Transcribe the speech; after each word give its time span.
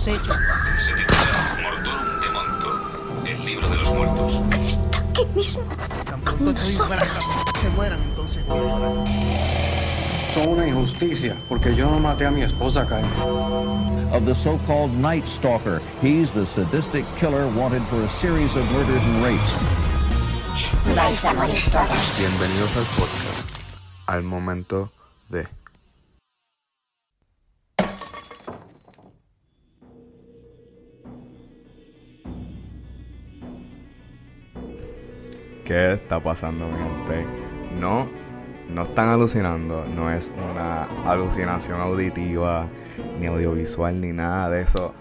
hemos 0.00 0.08
hecho. 0.08 0.32
Se 0.78 0.92
titula 0.92 1.58
Mortorum 1.62 2.20
de 2.20 2.28
Monto, 2.30 3.26
el 3.26 3.44
libro 3.44 3.68
de 3.68 3.76
los 3.76 3.92
muertos. 3.92 4.40
Aquí 4.92 5.26
mismo. 5.34 5.62
Estoy 6.50 6.76
casa, 6.76 7.44
se 7.60 7.70
mueran, 7.70 8.02
entonces. 8.02 8.44
Son 10.34 10.48
una 10.48 10.66
injusticia, 10.66 11.36
porque 11.48 11.74
yo 11.74 11.90
no 11.90 11.98
maté 11.98 12.26
a 12.26 12.30
mi 12.30 12.42
esposa, 12.42 12.86
Kyle. 12.86 13.04
of 14.12 14.24
the 14.24 14.34
so-called 14.34 14.92
Night 14.92 15.26
Stalker. 15.26 15.80
He's 16.00 16.30
the 16.32 16.46
sadistic 16.46 17.04
killer 17.16 17.46
wanted 17.48 17.82
for 17.82 18.02
a 18.02 18.08
series 18.08 18.56
of 18.56 18.64
murders 18.72 19.02
and 19.04 19.24
rapes. 19.24 19.54
Vais 20.96 21.24
a 21.24 21.34
morir 21.34 21.70
todas. 21.70 22.18
Bienvenidos 22.18 22.76
al 22.76 22.84
podcast, 22.96 23.48
al 24.06 24.22
momento 24.22 24.90
de... 25.28 25.59
¿Qué 35.70 35.92
está 35.92 36.20
pasando, 36.20 36.66
mi 36.66 36.78
gente? 36.82 37.24
No, 37.78 38.08
no 38.74 38.82
están 38.82 39.08
alucinando, 39.08 39.84
no 39.86 40.10
es 40.12 40.32
una 40.50 40.82
alucinación 41.08 41.80
auditiva, 41.80 42.66
ni 43.20 43.26
audiovisual, 43.26 44.00
ni 44.00 44.12
nada 44.12 44.50
de 44.50 44.62
eso. 44.62 44.92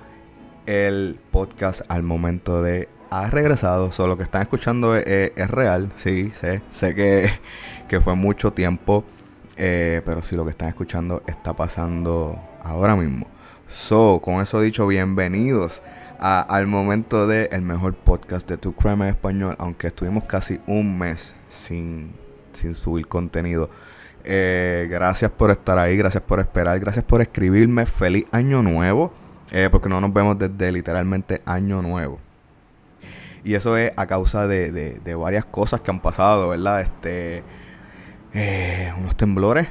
El 0.67 1.19
podcast 1.31 1.81
al 1.89 2.03
momento 2.03 2.61
de 2.61 2.87
ha 3.09 3.31
regresado, 3.31 3.91
solo 3.91 4.15
que 4.15 4.21
están 4.21 4.43
escuchando 4.43 4.95
es, 4.95 5.07
es- 5.07 5.31
es 5.35 5.49
real, 5.49 5.91
sí, 5.97 6.31
sé, 6.39 6.61
sé 6.69 6.93
que, 6.93 7.31
que 7.87 7.99
fue 7.99 8.13
mucho 8.13 8.53
tiempo, 8.53 9.03
eh, 9.57 10.03
pero 10.05 10.21
sí 10.21 10.35
lo 10.35 10.43
que 10.43 10.51
están 10.51 10.67
escuchando 10.69 11.23
está 11.25 11.53
pasando 11.53 12.39
ahora 12.63 12.95
mismo. 12.95 13.25
So, 13.67 14.21
con 14.23 14.35
eso 14.39 14.61
dicho, 14.61 14.85
bienvenidos 14.85 15.81
al 16.19 16.67
momento 16.67 17.27
de 17.27 17.49
el 17.51 17.61
mejor 17.61 17.93
podcast 17.95 18.47
de 18.49 18.57
Tu 18.57 18.73
Crime 18.73 19.09
español, 19.09 19.55
aunque 19.59 19.87
estuvimos 19.87 20.25
casi 20.25 20.59
un 20.67 20.97
mes 20.97 21.35
sin, 21.47 22.11
sin 22.53 22.73
subir 22.73 23.07
contenido. 23.07 23.69
Eh, 24.23 24.87
gracias 24.89 25.31
por 25.31 25.49
estar 25.51 25.79
ahí, 25.79 25.95
gracias 25.97 26.21
por 26.23 26.39
esperar, 26.39 26.79
gracias 26.79 27.05
por 27.05 27.21
escribirme. 27.21 27.85
Feliz 27.85 28.25
año 28.31 28.61
nuevo, 28.61 29.13
eh, 29.51 29.69
porque 29.71 29.89
no 29.89 30.01
nos 30.01 30.13
vemos 30.13 30.37
desde 30.37 30.71
literalmente 30.71 31.41
año 31.45 31.81
nuevo. 31.81 32.19
Y 33.43 33.53
eso 33.53 33.77
es 33.77 33.93
a 33.95 34.05
causa 34.05 34.47
de, 34.47 34.71
de- 34.71 34.99
de 34.99 35.15
varias 35.15 35.45
cosas 35.45 35.79
que 35.81 35.89
han 35.91 36.01
pasado, 36.01 36.49
¿verdad? 36.49 36.81
Este, 36.81 37.43
eh, 38.33 38.93
unos 38.99 39.15
temblores, 39.15 39.67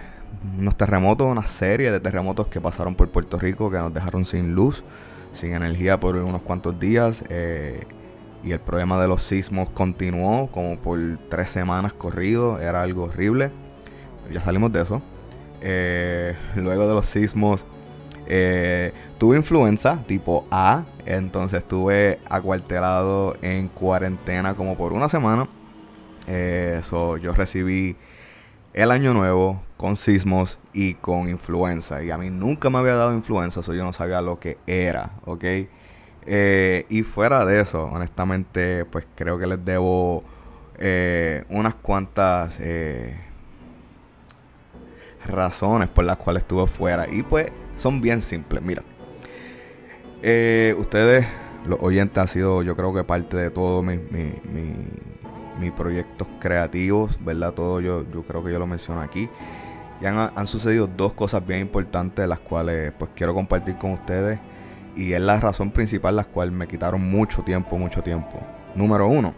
unos 0.58 0.76
terremotos, 0.76 1.26
una 1.30 1.42
serie 1.46 1.92
de 1.92 2.00
terremotos 2.00 2.46
que 2.48 2.60
pasaron 2.60 2.94
por 2.94 3.10
Puerto 3.10 3.38
Rico 3.38 3.70
que 3.70 3.76
nos 3.78 3.92
dejaron 3.92 4.24
sin 4.24 4.54
luz, 4.54 4.82
sin 5.39 5.55
energía 5.55 5.98
por 6.00 6.17
unos 6.17 6.42
cuantos 6.42 6.78
días. 6.78 7.25
eh, 7.28 7.86
y 8.44 8.53
el 8.53 8.61
problema 8.61 9.00
de 9.00 9.08
los 9.08 9.22
sismos 9.22 9.69
continuó 9.70 10.48
como 10.48 10.78
por 10.78 11.00
tres 11.28 11.50
semanas 11.50 11.92
corrido, 11.92 12.61
era 12.61 12.83
algo 12.83 13.05
horrible. 13.05 13.50
Ya 14.33 14.41
salimos 14.41 14.72
de 14.72 14.83
eso. 14.83 15.03
Eh, 15.61 16.36
luego 16.56 16.86
de 16.86 16.94
los 16.94 17.06
sismos, 17.06 17.64
eh, 18.27 18.92
tuve 19.19 19.36
influenza 19.36 20.03
tipo 20.06 20.47
A, 20.50 20.84
entonces 21.06 21.59
estuve 21.59 22.20
acuartelado 22.28 23.34
en 23.42 23.69
cuarentena 23.69 24.55
como 24.55 24.77
por 24.77 24.92
una 24.92 25.09
semana. 25.09 25.48
Eh, 26.27 26.81
so, 26.83 27.16
yo 27.16 27.33
recibí 27.33 27.97
el 28.75 28.91
año 28.91 29.14
nuevo 29.14 29.62
con 29.79 29.97
sismos 29.97 30.59
y 30.75 30.95
con 30.95 31.31
influenza. 31.31 32.03
Y 32.03 32.11
a 32.11 32.19
mí 32.19 32.29
nunca 32.29 32.69
me 32.69 32.79
había 32.79 32.97
dado 32.97 33.15
influenza, 33.15 33.62
so 33.62 33.73
yo 33.73 33.84
no 33.84 33.95
sabía 33.95 34.21
lo 34.21 34.39
que 34.39 34.59
era, 34.67 35.12
¿ok? 35.25 35.45
Eh, 36.27 36.84
y 36.91 37.05
fuera 37.05 37.47
de 37.47 37.61
eso, 37.61 37.84
honestamente, 37.84 38.84
pues 38.84 39.06
creo 39.15 39.38
que 39.38 39.47
les 39.47 39.65
debo 39.65 40.22
eh, 40.78 41.44
unas 41.49 41.75
cuantas 41.77 42.59
eh, 42.61 43.17
razones 45.27 45.88
por 45.88 46.05
las 46.05 46.19
cuales 46.19 46.43
estuve 46.43 46.67
fuera. 46.67 47.09
Y 47.09 47.22
pues 47.22 47.47
son 47.77 48.00
bien 48.00 48.21
simples. 48.21 48.62
Mira, 48.62 48.83
ustedes, 50.77 51.25
los 51.67 51.81
oyentes, 51.81 52.19
han 52.19 52.28
sido 52.28 52.62
yo 52.62 52.77
creo 52.77 52.93
que 52.93 53.05
parte 53.05 53.37
de 53.37 53.50
todo 53.50 53.83
mi, 53.83 53.97
mi, 53.97 54.34
mis 55.61 55.72
proyectos 55.72 56.27
creativos, 56.41 57.17
¿verdad? 57.25 57.55
Todo 57.55 57.81
yo, 57.81 58.05
yo 58.12 58.22
creo 58.25 58.43
que 58.43 58.53
yo 58.53 58.59
lo 58.59 58.67
menciono 58.67 59.00
aquí. 59.00 59.28
Y 60.00 60.06
han, 60.06 60.47
sucedido 60.47 60.86
dos 60.86 61.12
cosas 61.14 61.44
bien 61.47 61.60
importantes, 61.60 62.26
las 62.28 62.38
cuales 62.38 62.92
pues 62.98 63.10
quiero 63.14 63.34
compartir 63.34 63.76
con 63.76 63.92
ustedes. 63.92 64.38
Y 64.97 65.12
es 65.12 65.20
la 65.20 65.41
razón 65.41 65.70
principal, 65.70 66.16
las 66.16 66.26
cuales 66.26 66.53
me 66.54 66.66
quitaron 66.69 67.09
mucho 67.09 67.42
tiempo, 67.42 67.78
mucho 67.78 68.03
tiempo. 68.03 68.41
Número 68.75 69.08
uno, 69.08 69.34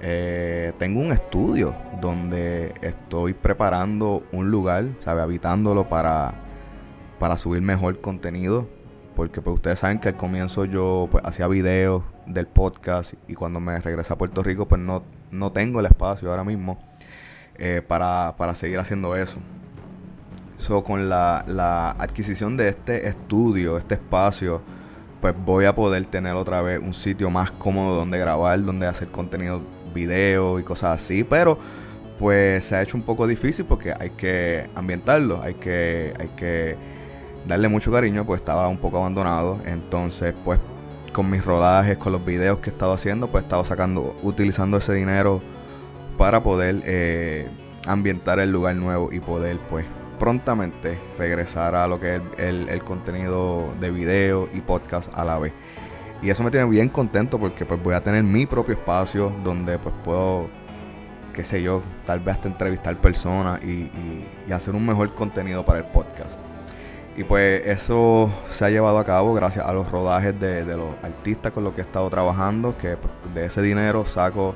eh, 0.00 0.72
tengo 0.78 1.00
un 1.00 1.12
estudio 1.12 1.74
donde 2.00 2.74
estoy 2.82 3.34
preparando 3.34 4.22
un 4.32 4.50
lugar, 4.50 4.86
¿sabe? 5.00 5.22
Habitándolo 5.22 5.88
para, 5.88 6.34
para 7.18 7.36
subir 7.38 7.62
mejor 7.62 8.00
contenido. 8.00 8.68
Porque 9.16 9.40
pues 9.40 9.54
ustedes 9.54 9.78
saben 9.78 10.00
que 10.00 10.08
al 10.08 10.16
comienzo 10.16 10.64
yo 10.64 11.08
pues, 11.10 11.24
hacía 11.24 11.46
videos 11.46 12.02
del 12.26 12.46
podcast 12.46 13.14
y 13.28 13.34
cuando 13.34 13.60
me 13.60 13.78
regresé 13.80 14.12
a 14.12 14.16
Puerto 14.18 14.42
Rico 14.42 14.66
pues 14.66 14.80
no, 14.80 15.04
no 15.30 15.52
tengo 15.52 15.78
el 15.78 15.86
espacio 15.86 16.30
ahora 16.30 16.42
mismo 16.42 16.78
eh, 17.56 17.82
para, 17.86 18.34
para 18.36 18.54
seguir 18.54 18.78
haciendo 18.80 19.14
eso. 19.16 19.38
So, 20.56 20.84
con 20.84 21.08
la, 21.08 21.44
la 21.48 21.90
adquisición 21.92 22.56
de 22.56 22.68
este 22.68 23.08
estudio, 23.08 23.76
este 23.76 23.94
espacio, 23.94 24.62
pues 25.20 25.34
voy 25.44 25.64
a 25.64 25.74
poder 25.74 26.04
tener 26.06 26.34
otra 26.34 26.62
vez 26.62 26.80
un 26.80 26.94
sitio 26.94 27.30
más 27.30 27.50
cómodo 27.50 27.96
donde 27.96 28.18
grabar, 28.18 28.62
donde 28.62 28.86
hacer 28.86 29.08
contenido, 29.08 29.62
video 29.94 30.58
y 30.58 30.62
cosas 30.62 31.02
así. 31.02 31.24
Pero 31.24 31.58
pues 32.18 32.64
se 32.64 32.76
ha 32.76 32.82
hecho 32.82 32.96
un 32.96 33.02
poco 33.02 33.26
difícil 33.26 33.64
porque 33.64 33.92
hay 33.98 34.10
que 34.10 34.68
ambientarlo, 34.74 35.42
hay 35.42 35.54
que, 35.54 36.14
hay 36.18 36.28
que 36.36 36.76
darle 37.46 37.68
mucho 37.68 37.90
cariño, 37.90 38.24
pues 38.24 38.40
estaba 38.40 38.68
un 38.68 38.78
poco 38.78 38.98
abandonado. 38.98 39.58
Entonces, 39.66 40.34
pues 40.44 40.60
con 41.12 41.30
mis 41.30 41.44
rodajes, 41.44 41.96
con 41.96 42.12
los 42.12 42.24
videos 42.24 42.58
que 42.58 42.70
he 42.70 42.72
estado 42.72 42.92
haciendo, 42.92 43.28
pues 43.28 43.44
he 43.44 43.46
estado 43.46 43.64
sacando, 43.64 44.16
utilizando 44.22 44.76
ese 44.76 44.92
dinero 44.94 45.42
para 46.18 46.42
poder 46.42 46.82
eh, 46.84 47.48
ambientar 47.86 48.40
el 48.40 48.50
lugar 48.50 48.76
nuevo 48.76 49.12
y 49.12 49.20
poder, 49.20 49.58
pues, 49.70 49.86
prontamente 50.14 50.98
regresar 51.18 51.74
a 51.74 51.86
lo 51.86 52.00
que 52.00 52.16
es 52.16 52.22
el, 52.68 52.82
contenido 52.84 53.72
de 53.80 53.90
video 53.90 54.48
y 54.52 54.60
podcast 54.60 55.10
a 55.16 55.24
la 55.24 55.38
vez. 55.38 55.52
Y 56.22 56.30
eso 56.30 56.42
me 56.42 56.50
tiene 56.50 56.66
bien 56.66 56.88
contento 56.88 57.38
porque 57.38 57.64
pues 57.66 57.82
voy 57.82 57.94
a 57.94 58.02
tener 58.02 58.22
mi 58.22 58.46
propio 58.46 58.74
espacio 58.74 59.30
donde 59.44 59.78
pues 59.78 59.94
puedo, 60.04 60.48
qué 61.34 61.44
sé 61.44 61.62
yo, 61.62 61.82
tal 62.06 62.20
vez 62.20 62.36
hasta 62.36 62.48
entrevistar 62.48 62.96
personas 62.96 63.62
y, 63.62 63.66
y- 63.66 64.28
y 64.48 64.52
hacer 64.52 64.74
un 64.74 64.86
mejor 64.86 65.14
contenido 65.14 65.64
para 65.64 65.80
el 65.80 65.84
podcast. 65.86 66.38
Y 67.16 67.22
pues 67.24 67.64
eso 67.66 68.28
se 68.50 68.64
ha 68.64 68.70
llevado 68.70 68.98
a 68.98 69.04
cabo 69.04 69.34
gracias 69.34 69.64
a 69.66 69.72
los 69.72 69.88
rodajes 69.90 70.38
de, 70.40 70.64
de 70.64 70.76
los 70.76 70.88
artistas 71.02 71.52
con 71.52 71.62
los 71.64 71.72
que 71.74 71.80
he 71.82 71.84
estado 71.84 72.08
trabajando, 72.10 72.76
que 72.78 72.96
pues, 72.96 73.12
de 73.34 73.46
ese 73.46 73.62
dinero 73.62 74.04
saco 74.06 74.54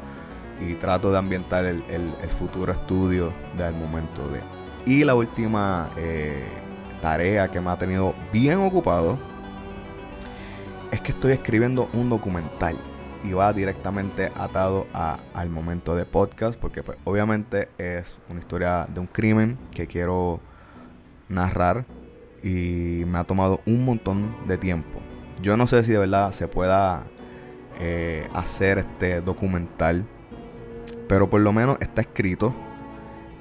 y 0.61 0.75
trato 0.75 1.13
de 1.13 1.19
ambientar 1.19 1.65
el, 1.67 1.85
el- 1.89 2.15
el 2.21 2.29
futuro 2.31 2.73
estudio 2.73 3.33
del 3.57 3.75
momento 3.75 4.27
de. 4.29 4.41
Y 4.87 5.05
la 5.05 5.15
última 5.15 5.91
eh, 5.97 6.43
tarea 7.03 7.49
que 7.49 7.61
me 7.61 7.71
ha 7.71 7.77
tenido 7.79 8.15
bien 8.33 8.59
ocupado 8.59 9.19
es 10.91 11.01
que 11.03 11.13
estoy 11.13 11.33
escribiendo 11.33 11.89
un 11.93 12.09
documental 12.09 12.75
y 13.25 13.33
va 13.33 13.53
directamente 13.53 14.31
atado 14.37 14.87
a- 14.95 15.19
al 15.35 15.51
momento 15.51 15.95
de 15.95 16.05
podcast 16.07 16.59
porque 16.59 16.83
pues, 16.83 16.97
obviamente 17.05 17.69
es 17.77 18.19
una 18.31 18.41
historia 18.41 18.87
de 18.93 19.01
un 19.01 19.07
crimen 19.07 19.59
que 19.73 19.87
quiero 19.87 20.41
narrar 21.29 21.85
y 22.43 23.03
me 23.07 23.19
ha 23.19 23.25
tomado 23.25 23.61
un 23.67 23.85
montón 23.85 24.35
de 24.47 24.57
tiempo. 24.57 25.01
Yo 25.43 25.57
no 25.57 25.67
sé 25.67 25.85
si 25.85 25.93
de 25.93 25.99
verdad 25.99 26.33
se 26.33 26.49
pueda 26.49 27.05
eh, 27.81 28.29
hacer 28.33 28.79
este 28.79 29.21
documental, 29.21 30.05
pero 31.09 31.29
por 31.29 31.41
lo 31.41 31.53
menos 31.53 31.77
está 31.81 32.01
escrito. 32.01 32.55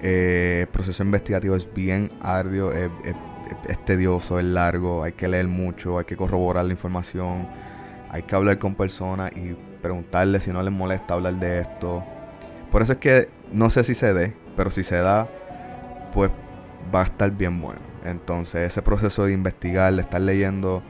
Eh, 0.01 0.59
el 0.61 0.67
proceso 0.67 1.03
investigativo 1.03 1.55
es 1.55 1.71
bien 1.73 2.11
arduo, 2.21 2.71
es, 2.71 2.89
es- 3.03 3.15
es 3.67 3.85
tedioso, 3.85 4.39
es 4.39 4.45
largo, 4.45 5.03
hay 5.03 5.13
que 5.13 5.27
leer 5.27 5.47
mucho, 5.47 5.97
hay 5.99 6.05
que 6.05 6.17
corroborar 6.17 6.65
la 6.65 6.71
información, 6.73 7.47
hay 8.09 8.23
que 8.23 8.35
hablar 8.35 8.59
con 8.59 8.75
personas 8.75 9.31
y 9.35 9.55
preguntarle 9.81 10.39
si 10.41 10.51
no 10.51 10.61
les 10.61 10.73
molesta 10.73 11.13
hablar 11.13 11.35
de 11.35 11.59
esto. 11.59 12.03
Por 12.71 12.81
eso 12.81 12.93
es 12.93 12.99
que 12.99 13.29
no 13.51 13.69
sé 13.69 13.83
si 13.83 13.95
se 13.95 14.13
dé, 14.13 14.35
pero 14.57 14.69
si 14.69 14.83
se 14.83 14.97
da, 14.97 15.27
pues 16.13 16.29
va 16.93 17.01
a 17.01 17.05
estar 17.05 17.31
bien 17.31 17.61
bueno. 17.61 17.79
Entonces 18.05 18.67
ese 18.69 18.81
proceso 18.81 19.25
de 19.25 19.33
investigar, 19.33 19.93
de 19.95 20.01
estar 20.01 20.21
leyendo, 20.21 20.83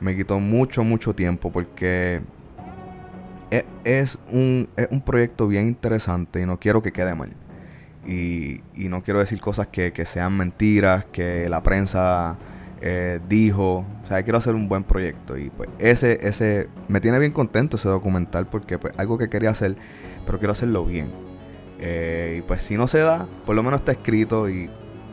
me 0.00 0.16
quitó 0.16 0.38
mucho, 0.40 0.84
mucho 0.84 1.14
tiempo 1.14 1.50
porque 1.52 2.22
e- 3.50 3.66
es 3.84 4.18
un, 4.30 4.68
es 4.76 4.88
un 4.90 5.00
proyecto 5.02 5.46
bien 5.48 5.66
interesante 5.68 6.40
y 6.40 6.46
no 6.46 6.58
quiero 6.58 6.82
que 6.82 6.92
quede 6.92 7.14
mal. 7.14 7.30
Y, 8.06 8.60
no 8.76 9.02
quiero 9.02 9.20
decir 9.20 9.40
cosas 9.40 9.68
que, 9.68 9.92
sean 10.06 10.36
mentiras, 10.36 11.04
que 11.06 11.48
la 11.48 11.62
prensa 11.62 12.36
eh, 12.80 13.20
dijo, 13.28 13.84
o 14.02 14.06
sea, 14.06 14.22
quiero 14.22 14.38
hacer 14.38 14.54
un 14.54 14.68
buen 14.68 14.84
proyecto. 14.84 15.38
Y 15.38 15.50
pues 15.50 15.68
ese, 15.78 16.26
ese, 16.26 16.68
me 16.88 17.00
tiene 17.00 17.18
bien 17.18 17.32
contento 17.32 17.76
ese 17.76 17.88
documental 17.88 18.46
porque 18.46 18.78
pues 18.78 18.94
algo 18.98 19.18
que 19.18 19.28
quería 19.28 19.50
hacer, 19.50 19.76
pero 20.26 20.38
quiero 20.38 20.52
hacerlo 20.52 20.84
bien. 20.84 21.10
Eh, 21.78 22.36
y 22.38 22.42
pues 22.42 22.62
si 22.62 22.76
no 22.76 22.86
se 22.88 22.98
da, 22.98 23.26
por 23.46 23.56
lo 23.56 23.62
menos 23.62 23.80
está 23.80 23.92
escrito 23.92 24.48
y 24.48 24.70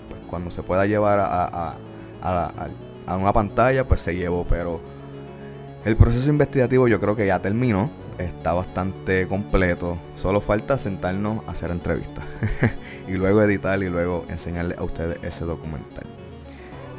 pues 0.10 0.22
cuando 0.28 0.52
se 0.52 0.64
pueda 0.64 0.86
llevar 0.86 1.20
a, 1.20 1.76
a, 2.22 2.70
a 3.06 3.16
una 3.18 3.34
pantalla, 3.34 3.88
pues 3.88 4.02
se 4.02 4.16
llevó. 4.16 4.46
Pero 4.48 4.82
el 5.86 5.96
proceso 5.96 6.30
investigativo 6.30 6.88
yo 6.88 7.00
creo 7.00 7.16
que 7.16 7.26
ya 7.26 7.40
terminó, 7.40 7.92
está 8.20 8.54
bastante 8.54 9.28
completo. 9.28 9.98
Solo 10.16 10.42
falta 10.42 10.78
sentarnos 10.78 11.48
a 11.48 11.52
hacer 11.52 11.72
entrevistas 11.72 12.26
y 13.08 13.14
luego 13.14 13.42
editar 13.42 13.82
y 13.82 13.90
luego 13.90 14.26
enseñarles 14.30 14.78
a 14.78 14.84
ustedes 14.84 15.20
ese 15.24 15.46
documental. 15.46 16.04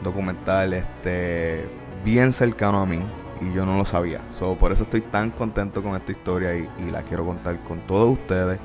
Documental 0.03 0.73
este 0.73 1.69
bien 2.05 2.33
cercano 2.33 2.81
a 2.81 2.87
mí 2.87 3.01
y 3.41 3.55
yo 3.55 3.65
no 3.67 3.77
lo 3.77 3.85
sabía. 3.85 4.23
por 4.59 4.73
eso 4.73 4.83
estoy 4.83 5.03
tan 5.03 5.31
contento 5.31 5.83
con 5.83 5.95
esta 5.95 6.13
historia 6.13 6.57
y, 6.57 6.69
y 6.79 6.91
la 6.91 7.03
quiero 7.03 7.25
contar 7.25 7.63
con 7.65 7.81
todos 7.87 8.19
ustedes. 8.19 8.59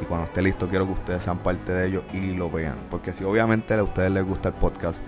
Y 0.00 0.04
cuando 0.04 0.26
esté 0.26 0.42
listo 0.42 0.68
quiero 0.68 0.86
que 0.86 0.92
ustedes 0.92 1.24
sean 1.24 1.38
parte 1.38 1.72
de 1.72 1.88
ello 1.88 2.02
y 2.12 2.34
lo 2.34 2.50
vean. 2.50 2.76
Porque 2.90 3.12
si 3.12 3.24
obviamente 3.24 3.74
a 3.74 3.82
ustedes 3.82 4.10
les 4.10 4.24
gusta 4.24 4.48
el 4.48 4.54
podcast, 4.54 5.00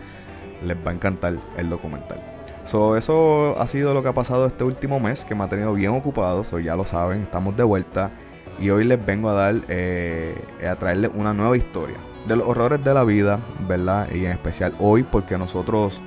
les 0.62 0.76
va 0.76 0.90
a 0.90 0.94
encantar 0.94 1.34
el 1.56 1.68
documental. 1.68 2.41
So, 2.64 2.96
eso 2.96 3.56
ha 3.58 3.66
sido 3.66 3.92
lo 3.92 4.02
que 4.02 4.08
ha 4.08 4.14
pasado 4.14 4.46
este 4.46 4.64
último 4.64 5.00
mes, 5.00 5.24
que 5.24 5.34
me 5.34 5.44
ha 5.44 5.48
tenido 5.48 5.74
bien 5.74 5.90
ocupado, 5.92 6.44
so, 6.44 6.58
ya 6.58 6.76
lo 6.76 6.84
saben, 6.84 7.22
estamos 7.22 7.56
de 7.56 7.64
vuelta. 7.64 8.10
Y 8.58 8.70
hoy 8.70 8.84
les 8.84 9.04
vengo 9.04 9.28
a 9.30 9.32
dar, 9.32 9.54
eh, 9.68 10.34
a 10.68 10.76
traerles 10.76 11.10
una 11.14 11.32
nueva 11.32 11.56
historia 11.56 11.96
de 12.26 12.36
los 12.36 12.46
horrores 12.46 12.82
de 12.84 12.94
la 12.94 13.04
vida, 13.04 13.40
¿verdad? 13.68 14.08
Y 14.12 14.26
en 14.26 14.32
especial 14.32 14.74
hoy, 14.78 15.02
porque 15.02 15.36
nosotros 15.38 16.00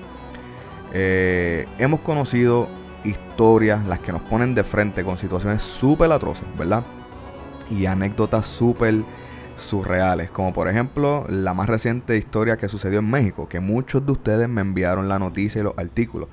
eh, 0.93 1.67
hemos 1.77 1.99
conocido 2.01 2.67
historias, 3.03 3.85
las 3.85 3.99
que 3.99 4.11
nos 4.11 4.21
ponen 4.23 4.55
de 4.55 4.63
frente 4.63 5.03
con 5.03 5.17
situaciones 5.17 5.61
súper 5.61 6.11
atroces, 6.11 6.45
¿verdad? 6.57 6.83
Y 7.69 7.85
anécdotas 7.85 8.45
súper 8.45 9.03
surreales, 9.57 10.29
como 10.29 10.53
por 10.53 10.67
ejemplo 10.67 11.25
la 11.29 11.53
más 11.53 11.67
reciente 11.67 12.17
historia 12.17 12.57
que 12.57 12.69
sucedió 12.69 12.99
en 12.99 13.09
México, 13.09 13.47
que 13.47 13.59
muchos 13.59 14.05
de 14.05 14.11
ustedes 14.11 14.49
me 14.49 14.61
enviaron 14.61 15.07
la 15.07 15.19
noticia 15.19 15.61
y 15.61 15.63
los 15.63 15.77
artículos. 15.77 16.29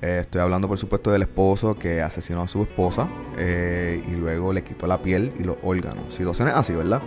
Eh, 0.00 0.18
estoy 0.20 0.40
hablando 0.40 0.68
por 0.68 0.76
supuesto 0.78 1.10
del 1.10 1.22
esposo 1.22 1.78
que 1.78 2.02
asesinó 2.02 2.42
a 2.42 2.48
su 2.48 2.62
esposa 2.62 3.08
eh, 3.38 4.02
y 4.06 4.16
luego 4.16 4.52
le 4.52 4.62
quitó 4.62 4.86
la 4.86 5.02
piel 5.02 5.32
y 5.38 5.44
los 5.44 5.56
órganos. 5.62 6.14
Situaciones 6.14 6.54
así, 6.54 6.74
¿verdad? 6.74 7.00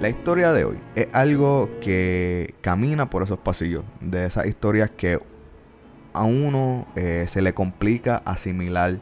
La 0.00 0.08
historia 0.08 0.52
de 0.52 0.64
hoy 0.64 0.78
es 0.94 1.08
algo 1.12 1.70
que 1.80 2.54
camina 2.60 3.10
por 3.10 3.22
esos 3.22 3.38
pasillos, 3.38 3.84
de 4.00 4.26
esas 4.26 4.46
historias 4.46 4.90
que 4.90 5.20
a 6.12 6.22
uno 6.22 6.86
eh, 6.96 7.26
se 7.28 7.42
le 7.42 7.54
complica 7.54 8.22
asimilar 8.24 8.98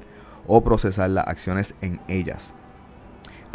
o 0.46 0.62
procesar 0.62 1.10
las 1.10 1.26
acciones 1.26 1.74
en 1.80 2.00
ellas. 2.08 2.54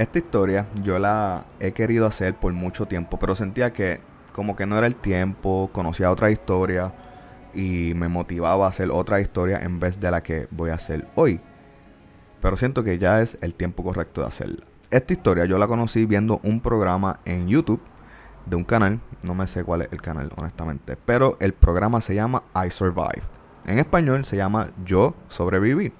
Esta 0.01 0.17
historia 0.17 0.65
yo 0.81 0.97
la 0.97 1.45
he 1.59 1.73
querido 1.73 2.07
hacer 2.07 2.33
por 2.33 2.51
mucho 2.53 2.87
tiempo, 2.87 3.19
pero 3.19 3.35
sentía 3.35 3.71
que 3.71 4.01
como 4.33 4.55
que 4.55 4.65
no 4.65 4.75
era 4.75 4.87
el 4.87 4.95
tiempo, 4.95 5.69
conocía 5.71 6.09
otra 6.09 6.31
historia 6.31 6.91
y 7.53 7.93
me 7.95 8.07
motivaba 8.07 8.65
a 8.65 8.69
hacer 8.69 8.89
otra 8.89 9.21
historia 9.21 9.59
en 9.59 9.79
vez 9.79 9.99
de 9.99 10.09
la 10.09 10.23
que 10.23 10.47
voy 10.49 10.71
a 10.71 10.73
hacer 10.73 11.07
hoy. 11.13 11.39
Pero 12.41 12.57
siento 12.57 12.83
que 12.83 12.97
ya 12.97 13.21
es 13.21 13.37
el 13.41 13.53
tiempo 13.53 13.83
correcto 13.83 14.21
de 14.21 14.27
hacerla. 14.27 14.65
Esta 14.89 15.13
historia 15.13 15.45
yo 15.45 15.59
la 15.59 15.67
conocí 15.67 16.07
viendo 16.07 16.39
un 16.41 16.61
programa 16.61 17.19
en 17.25 17.47
YouTube 17.47 17.81
de 18.47 18.55
un 18.55 18.63
canal, 18.63 18.99
no 19.21 19.35
me 19.35 19.45
sé 19.45 19.63
cuál 19.63 19.83
es 19.83 19.89
el 19.91 20.01
canal 20.01 20.31
honestamente, 20.35 20.97
pero 20.97 21.37
el 21.39 21.53
programa 21.53 22.01
se 22.01 22.15
llama 22.15 22.41
I 22.55 22.71
Survived. 22.71 23.29
En 23.67 23.77
español 23.77 24.25
se 24.25 24.35
llama 24.35 24.71
Yo 24.83 25.13
sobreviví. 25.27 25.93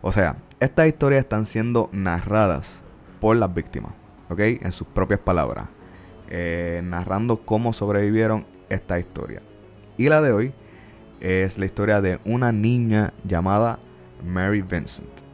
O 0.00 0.12
sea, 0.12 0.36
estas 0.60 0.86
historias 0.86 1.24
están 1.24 1.44
siendo 1.44 1.90
narradas 1.92 2.87
por 3.20 3.36
las 3.36 3.52
víctimas, 3.52 3.92
¿ok? 4.28 4.40
En 4.40 4.72
sus 4.72 4.86
propias 4.86 5.20
palabras, 5.20 5.68
eh, 6.28 6.80
narrando 6.84 7.44
cómo 7.44 7.72
sobrevivieron 7.72 8.46
esta 8.68 8.98
historia. 8.98 9.42
Y 9.96 10.08
la 10.08 10.20
de 10.20 10.32
hoy 10.32 10.52
es 11.20 11.58
la 11.58 11.66
historia 11.66 12.00
de 12.00 12.20
una 12.24 12.52
niña 12.52 13.12
llamada 13.24 13.78
Mary 14.24 14.62
Vincent. 14.62 15.28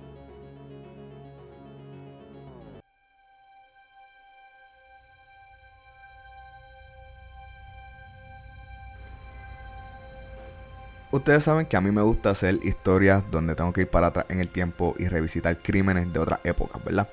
Ustedes 11.14 11.44
saben 11.44 11.66
que 11.66 11.76
a 11.76 11.80
mí 11.80 11.92
me 11.92 12.02
gusta 12.02 12.30
hacer 12.30 12.58
historias 12.64 13.22
donde 13.30 13.54
tengo 13.54 13.72
que 13.72 13.82
ir 13.82 13.88
para 13.88 14.08
atrás 14.08 14.26
en 14.30 14.40
el 14.40 14.48
tiempo 14.48 14.96
y 14.98 15.06
revisitar 15.06 15.56
crímenes 15.56 16.12
de 16.12 16.18
otras 16.18 16.40
épocas, 16.42 16.82
¿verdad? 16.84 17.08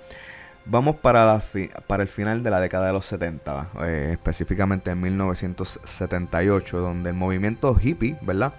Vamos 0.66 0.96
para, 0.98 1.42
para 1.88 2.04
el 2.04 2.10
final 2.10 2.44
de 2.44 2.52
la 2.52 2.60
década 2.60 2.88
de 2.88 2.94
los 2.94 3.06
70, 3.08 3.70
eh, 3.82 4.10
específicamente 4.12 4.92
en 4.92 5.02
1978, 5.02 6.78
donde 6.78 7.10
el 7.10 7.16
movimiento 7.16 7.76
hippie, 7.82 8.16
¿verdad? 8.22 8.54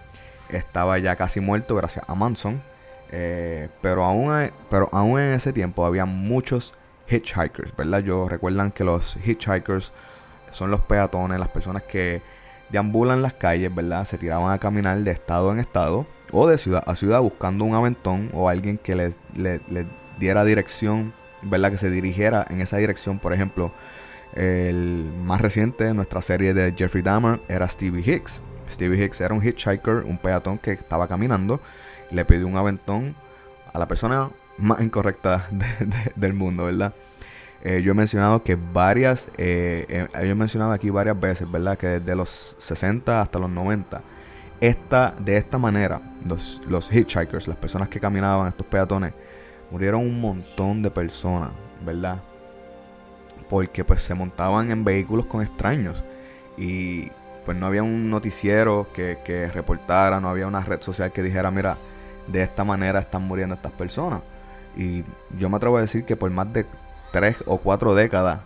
Estaba 0.49 0.99
ya 0.99 1.15
casi 1.15 1.41
muerto 1.41 1.77
gracias 1.77 2.05
a 2.09 2.15
Manson. 2.15 2.61
Eh, 3.13 3.69
pero, 3.81 4.05
aún, 4.05 4.51
pero 4.69 4.89
aún 4.91 5.21
en 5.21 5.35
ese 5.35 5.53
tiempo 5.53 5.87
había 5.87 6.05
muchos 6.05 6.75
hitchhikers, 7.09 7.77
¿verdad? 7.77 8.01
Yo 8.01 8.29
recuerdan 8.29 8.73
que 8.73 8.83
los 8.83 9.17
hitchhikers 9.25 9.93
son 10.51 10.71
los 10.71 10.81
peatones, 10.81 11.39
las 11.39 11.51
personas 11.51 11.85
que 11.85 12.21
deambulan 12.71 13.23
las 13.23 13.35
calles, 13.35 13.73
¿verdad? 13.73 14.07
Se 14.07 14.19
tiraban 14.19 14.51
a 14.51 14.59
caminar 14.59 14.99
de 14.99 15.11
estado 15.13 15.53
en 15.53 15.61
estado 15.61 16.07
o 16.33 16.49
de 16.49 16.59
ciudad 16.59 16.83
a 16.87 16.97
ciudad 16.97 17.21
buscando 17.21 17.65
un 17.65 17.75
aventón 17.75 18.31
o 18.33 18.49
alguien 18.49 18.79
que 18.79 18.97
les, 18.97 19.19
les 19.37 19.87
diera 20.19 20.45
dirección 20.45 21.13
¿verdad? 21.43 21.71
Que 21.71 21.79
se 21.79 21.91
dirigiera 21.91 22.47
en 22.49 22.61
esa 22.61 22.77
dirección. 22.79 23.19
Por 23.19 23.33
ejemplo, 23.33 23.73
el 24.35 25.13
más 25.25 25.41
reciente 25.41 25.85
de 25.85 25.95
nuestra 25.95 26.23
serie 26.23 26.55
de 26.55 26.75
Jeffrey 26.77 27.03
Dahmer 27.03 27.41
era 27.49 27.69
Stevie 27.69 28.03
Hicks. 28.05 28.41
Stevie 28.69 29.05
Hicks 29.05 29.21
era 29.21 29.35
un 29.35 29.43
hitchhiker, 29.43 30.05
un 30.05 30.19
peatón 30.19 30.59
que 30.59 30.73
estaba 30.73 31.09
caminando. 31.09 31.61
Le 32.11 32.25
pidió 32.25 32.47
un 32.47 32.57
aventón 32.57 33.15
a 33.73 33.79
la 33.79 33.87
persona 33.87 34.31
más 34.59 34.81
incorrecta 34.81 35.49
del 36.17 36.35
mundo, 36.35 36.65
¿verdad? 36.65 36.95
Eh, 37.65 37.81
yo 37.83 37.93
he 37.93 37.95
mencionado 37.95 38.43
que 38.43 38.57
varias, 38.57 39.31
eh, 39.39 40.09
eh, 40.13 40.27
yo 40.27 40.35
mencionado 40.35 40.73
aquí 40.73 40.91
varias 40.91 41.19
veces, 41.19 41.51
¿verdad? 41.51 41.79
Que 41.79 41.87
desde 42.01 42.17
los 42.17 42.57
60 42.59 43.21
hasta 43.21 43.39
los 43.39 43.51
90, 43.51 44.03
esta, 44.61 45.15
de 45.19 45.37
esta 45.37 45.59
manera, 45.59 46.01
los, 46.27 46.61
los 46.69 46.93
hitchhikers, 46.93 47.47
las 47.47 47.57
personas 47.57 47.89
que 47.89 48.01
caminaban, 48.01 48.49
estos 48.49 48.67
peatones, 48.67 49.13
murieron 49.73 50.03
un 50.03 50.21
montón 50.21 50.83
de 50.83 50.91
personas, 50.91 51.49
¿verdad? 51.85 52.19
Porque 53.49 53.85
pues 53.85 54.03
se 54.03 54.15
montaban 54.15 54.71
en 54.71 54.85
vehículos 54.85 55.25
con 55.27 55.41
extraños 55.41 56.05
y 56.59 57.09
pues 57.47 57.57
no 57.57 57.67
había 57.67 57.83
un 57.83 58.11
noticiero 58.11 58.87
que, 58.95 59.19
que 59.25 59.49
reportara, 59.49 60.21
no 60.21 60.29
había 60.29 60.47
una 60.47 60.61
red 60.61 60.83
social 60.83 61.11
que 61.11 61.23
dijera, 61.23 61.51
mira, 61.51 61.79
de 62.29 62.43
esta 62.43 62.65
manera 62.65 63.01
están 63.01 63.23
muriendo 63.23 63.55
estas 63.55 63.73
personas. 63.73 64.21
Y 64.77 65.05
yo 65.39 65.49
me 65.49 65.57
atrevo 65.57 65.79
a 65.79 65.81
decir 65.81 66.05
que 66.05 66.17
por 66.17 66.31
más 66.31 66.53
de 66.53 66.67
tres 67.11 67.37
o 67.47 67.57
cuatro 67.57 67.95
décadas, 67.95 68.41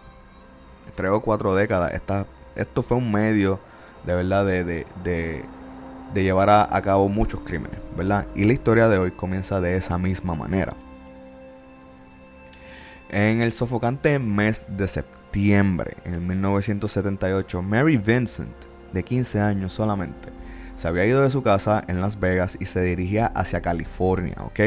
tres 0.94 1.10
o 1.10 1.20
cuatro 1.20 1.56
décadas, 1.56 1.92
esta, 1.92 2.26
esto 2.54 2.84
fue 2.84 2.96
un 2.96 3.10
medio 3.10 3.58
de 4.06 4.14
verdad 4.14 4.46
de, 4.46 4.62
de, 4.62 4.86
de, 5.02 6.22
llevar 6.22 6.50
a, 6.50 6.76
a, 6.76 6.82
cabo 6.82 7.08
muchos 7.08 7.40
crímenes, 7.40 7.80
¿verdad? 7.96 8.26
Y 8.36 8.44
la 8.44 8.52
historia 8.52 8.88
de 8.88 8.98
hoy 8.98 9.10
comienza 9.10 9.60
de 9.60 9.76
esa 9.76 9.98
misma 9.98 10.36
manera. 10.36 10.74
En 13.08 13.40
el 13.40 13.52
sofocante 13.52 14.18
mes 14.18 14.66
de 14.68 14.88
septiembre, 14.88 15.96
en 16.04 16.26
1978, 16.26 17.62
Mary 17.62 17.98
Vincent, 17.98 18.50
de 18.92 19.04
15 19.04 19.40
años 19.40 19.72
solamente, 19.72 20.30
se 20.74 20.88
había 20.88 21.06
ido 21.06 21.22
de 21.22 21.30
su 21.30 21.42
casa 21.42 21.84
en 21.86 22.00
Las 22.00 22.18
Vegas 22.18 22.56
y 22.58 22.66
se 22.66 22.82
dirigía 22.82 23.26
hacia 23.26 23.60
California, 23.60 24.36
¿ok? 24.40 24.60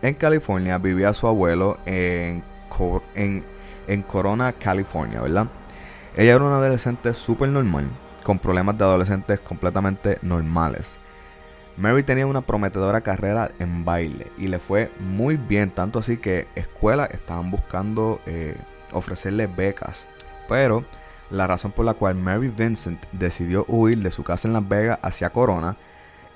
En 0.00 0.14
California 0.14 0.78
vivía 0.78 1.12
su 1.12 1.26
abuelo 1.26 1.78
en, 1.84 2.42
en, 3.14 4.02
Corona, 4.02 4.52
California, 4.52 5.20
¿verdad? 5.20 5.48
Ella 6.16 6.34
era 6.36 6.44
una 6.44 6.56
adolescente 6.56 7.12
súper 7.12 7.50
normal, 7.50 7.88
con 8.22 8.38
problemas 8.38 8.78
de 8.78 8.84
adolescentes 8.84 9.40
completamente 9.40 10.18
normales. 10.22 10.98
Mary 11.78 12.02
tenía 12.02 12.26
una 12.26 12.40
prometedora 12.40 13.02
carrera 13.02 13.52
en 13.60 13.84
baile 13.84 14.32
y 14.36 14.48
le 14.48 14.58
fue 14.58 14.90
muy 14.98 15.36
bien, 15.36 15.70
tanto 15.70 16.00
así 16.00 16.16
que 16.16 16.48
escuelas 16.56 17.10
estaban 17.12 17.52
buscando 17.52 18.20
eh, 18.26 18.56
ofrecerle 18.92 19.46
becas. 19.46 20.08
Pero 20.48 20.84
la 21.30 21.46
razón 21.46 21.70
por 21.70 21.84
la 21.84 21.94
cual 21.94 22.16
Mary 22.16 22.48
Vincent 22.48 23.00
decidió 23.12 23.64
huir 23.68 23.98
de 23.98 24.10
su 24.10 24.24
casa 24.24 24.48
en 24.48 24.54
Las 24.54 24.68
Vegas 24.68 24.98
hacia 25.02 25.30
Corona 25.30 25.76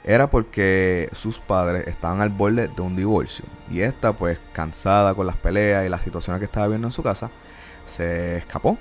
era 0.05 0.31
porque 0.31 1.09
sus 1.13 1.41
padres 1.41 1.89
estaban 1.89 2.21
al 2.21 2.31
borde 2.31 2.69
de 2.69 2.83
un 2.83 2.95
divorcio. 2.95 3.45
Y 3.69 3.81
esta, 3.81 4.13
pues 4.13 4.39
cansada 4.53 5.15
con 5.15 5.27
las 5.27 5.37
peleas 5.37 5.85
y 5.85 5.89
las 5.89 6.03
situaciones 6.03 6.39
que 6.39 6.47
estaba 6.47 6.69
viendo 6.69 6.87
en 6.87 6.93
su 6.93 7.03
casa, 7.03 7.33
se 7.87 8.37
escapó, 8.37 8.79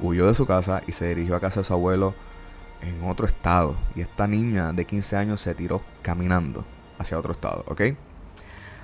huyó 0.00 0.26
de 0.26 0.34
su 0.34 0.44
casa 0.44 0.82
y 0.88 0.92
se 0.92 1.06
dirigió 1.08 1.36
a 1.36 1.40
casa 1.40 1.60
de 1.60 1.64
su 1.64 1.72
abuelo 1.72 2.14
en 2.82 3.08
otro 3.08 3.26
estado. 3.26 3.76
Y 3.94 4.00
esta 4.00 4.26
niña 4.26 4.72
de 4.72 4.84
15 4.84 5.16
años 5.16 5.40
se 5.40 5.54
tiró 5.54 5.82
caminando 6.02 6.64
hacia 6.98 7.18
otro 7.18 7.32
estado, 7.32 7.64
¿ok? 7.66 7.82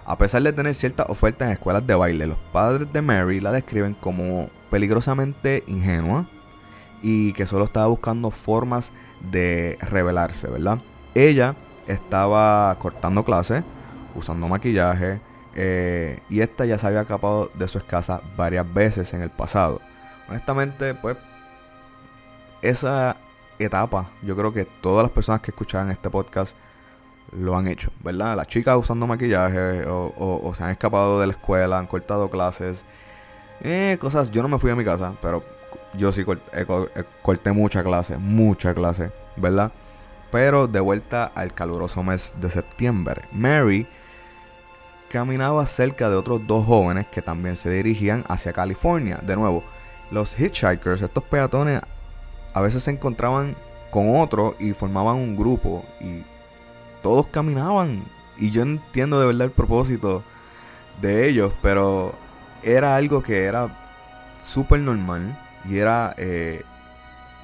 A 0.05 0.17
pesar 0.19 0.43
de 0.43 0.53
tener 0.53 0.75
ciertas 0.75 1.09
ofertas 1.09 1.47
en 1.47 1.53
escuelas 1.53 1.87
de 1.87 1.95
baile, 1.95 2.27
los 2.27 2.39
padres 2.53 2.93
de 2.93 3.03
Mary 3.03 3.41
la 3.41 3.51
describen 3.51 3.95
como 3.95 4.51
peligrosamente 4.71 5.65
ingenua 5.67 6.29
y 7.03 7.33
que 7.33 7.47
solo 7.47 7.65
estaba 7.65 7.87
buscando 7.89 8.31
formas 8.31 8.93
de 9.21 9.79
revelarse, 9.81 10.49
¿verdad? 10.49 10.79
Ella 11.15 11.57
estaba 11.89 12.77
cortando 12.79 13.25
clases, 13.25 13.65
usando 14.15 14.47
maquillaje, 14.49 15.21
eh, 15.55 16.21
y 16.29 16.41
esta 16.41 16.67
ya 16.67 16.79
se 16.79 16.87
había 16.87 17.01
escapado 17.01 17.51
de 17.55 17.67
su 17.67 17.85
casa 17.85 18.21
varias 18.37 18.73
veces 18.73 19.13
en 19.15 19.23
el 19.23 19.31
pasado. 19.31 19.81
Honestamente, 20.29 20.95
pues, 20.95 21.17
esa 22.63 23.17
etapa, 23.59 24.11
yo 24.23 24.37
creo 24.37 24.53
que 24.53 24.65
todas 24.65 25.05
las 25.05 25.13
personas 25.13 25.41
que 25.41 25.51
escucharan 25.51 25.91
este 25.91 26.11
podcast 26.11 26.57
lo 27.33 27.57
han 27.57 27.67
hecho, 27.67 27.91
¿verdad? 28.03 28.37
Las 28.37 28.47
chicas 28.49 28.77
usando 28.77 29.07
maquillaje 29.07 29.85
o, 29.87 30.53
se 30.57 30.63
han 30.63 30.71
escapado 30.71 31.21
de 31.21 31.27
la 31.27 31.33
escuela, 31.33 31.79
han 31.79 31.87
cortado 31.87 32.31
clases, 32.31 32.85
eh, 33.63 33.97
cosas. 34.01 34.31
Yo 34.31 34.43
no 34.43 34.49
me 34.49 34.59
fui 34.59 34.71
a 34.71 34.77
mi 34.77 34.85
casa, 34.85 35.13
pero 35.21 35.43
yo 35.95 36.13
sí 36.13 36.25
corté, 36.25 36.67
corté 37.23 37.53
mucha 37.53 37.83
clase, 37.83 38.17
mucha 38.17 38.75
clase, 38.75 39.11
¿verdad? 39.37 39.73
Pero 40.31 40.67
de 40.67 40.81
vuelta 40.81 41.25
al 41.35 41.55
caluroso 41.55 42.03
mes 42.03 42.35
de 42.41 42.51
septiembre, 42.51 43.23
Mary 43.33 43.87
caminaba 45.09 45.67
cerca 45.67 46.11
de 46.11 46.17
otros 46.17 46.47
dos 46.47 46.67
jóvenes 46.67 47.07
que 47.07 47.23
también 47.23 47.57
se 47.57 47.71
dirigían 47.71 48.25
hacia 48.29 48.53
California. 48.53 49.19
De 49.23 49.37
nuevo, 49.37 49.63
los 50.11 50.39
hitchhikers, 50.39 51.03
estos 51.03 51.25
peatones, 51.25 51.81
a 52.57 52.63
veces 52.63 52.85
se 52.85 52.91
encontraban 52.91 53.55
con 53.91 54.17
otro 54.17 54.57
y 54.59 54.73
formaban 54.73 55.17
un 55.17 55.37
grupo 55.37 55.85
y 56.01 56.23
todos 57.03 57.27
caminaban. 57.27 58.03
Y 58.39 58.51
yo 58.51 58.63
entiendo 58.63 59.21
de 59.21 59.27
verdad 59.27 59.43
el 59.43 59.51
propósito 59.51 60.25
de 61.03 61.29
ellos, 61.29 61.53
pero 61.61 62.15
era 62.63 62.97
algo 62.97 63.23
que 63.23 63.45
era 63.45 63.69
súper 64.43 64.81
normal 64.81 65.39
y 65.67 65.77
era 65.77 66.15
eh, 66.17 66.65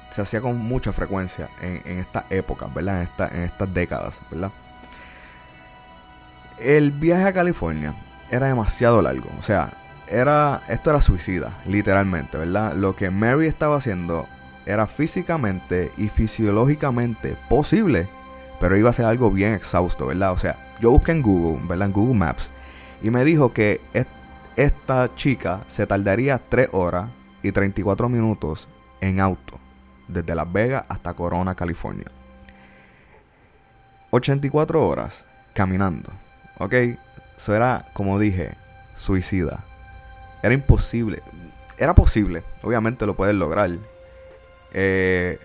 se 0.09 0.23
hacía 0.23 0.41
con 0.41 0.57
mucha 0.57 0.91
frecuencia 0.91 1.47
en, 1.61 1.83
en 1.85 1.99
esta 1.99 2.25
época, 2.31 2.65
¿verdad? 2.73 2.97
En, 2.97 3.03
esta, 3.03 3.27
en 3.27 3.41
estas 3.43 3.71
décadas, 3.71 4.19
¿verdad? 4.31 4.49
El 6.57 6.89
viaje 6.89 7.25
a 7.25 7.33
California 7.33 7.93
era 8.31 8.47
demasiado 8.47 8.99
largo, 8.99 9.29
o 9.39 9.43
sea, 9.43 9.73
era 10.07 10.63
esto 10.69 10.89
era 10.89 11.01
suicida, 11.01 11.61
literalmente, 11.67 12.35
¿verdad? 12.39 12.73
Lo 12.73 12.95
que 12.95 13.11
Mary 13.11 13.45
estaba 13.45 13.77
haciendo 13.77 14.27
era 14.65 14.87
físicamente 14.87 15.91
y 15.97 16.09
fisiológicamente 16.09 17.35
posible, 17.49 18.07
pero 18.59 18.77
iba 18.77 18.89
a 18.89 18.93
ser 18.93 19.05
algo 19.05 19.29
bien 19.31 19.53
exhausto, 19.53 20.07
¿verdad? 20.07 20.31
O 20.33 20.37
sea, 20.37 20.73
yo 20.79 20.91
busqué 20.91 21.11
en 21.11 21.21
Google, 21.21 21.61
¿verdad? 21.67 21.87
En 21.87 21.93
Google 21.93 22.15
Maps 22.17 22.49
y 23.01 23.09
me 23.09 23.25
dijo 23.25 23.51
que 23.51 23.81
esta 24.55 25.13
chica 25.15 25.61
se 25.67 25.85
tardaría 25.85 26.39
3 26.49 26.69
horas 26.71 27.09
y 27.41 27.51
34 27.51 28.07
minutos 28.07 28.69
en 29.01 29.19
auto 29.19 29.59
desde 30.07 30.35
Las 30.35 30.51
Vegas 30.51 30.85
hasta 30.87 31.13
Corona, 31.13 31.55
California. 31.55 32.05
84 34.11 34.87
horas 34.87 35.25
caminando. 35.53 36.11
¿Ok? 36.59 36.73
Eso 37.35 37.55
era, 37.55 37.87
como 37.93 38.19
dije, 38.19 38.55
suicida. 38.95 39.65
Era 40.41 40.53
imposible. 40.53 41.21
Era 41.77 41.95
posible. 41.95 42.43
Obviamente 42.61 43.05
lo 43.05 43.15
puedes 43.15 43.35
lograr. 43.35 43.71
Eh, 44.73 45.39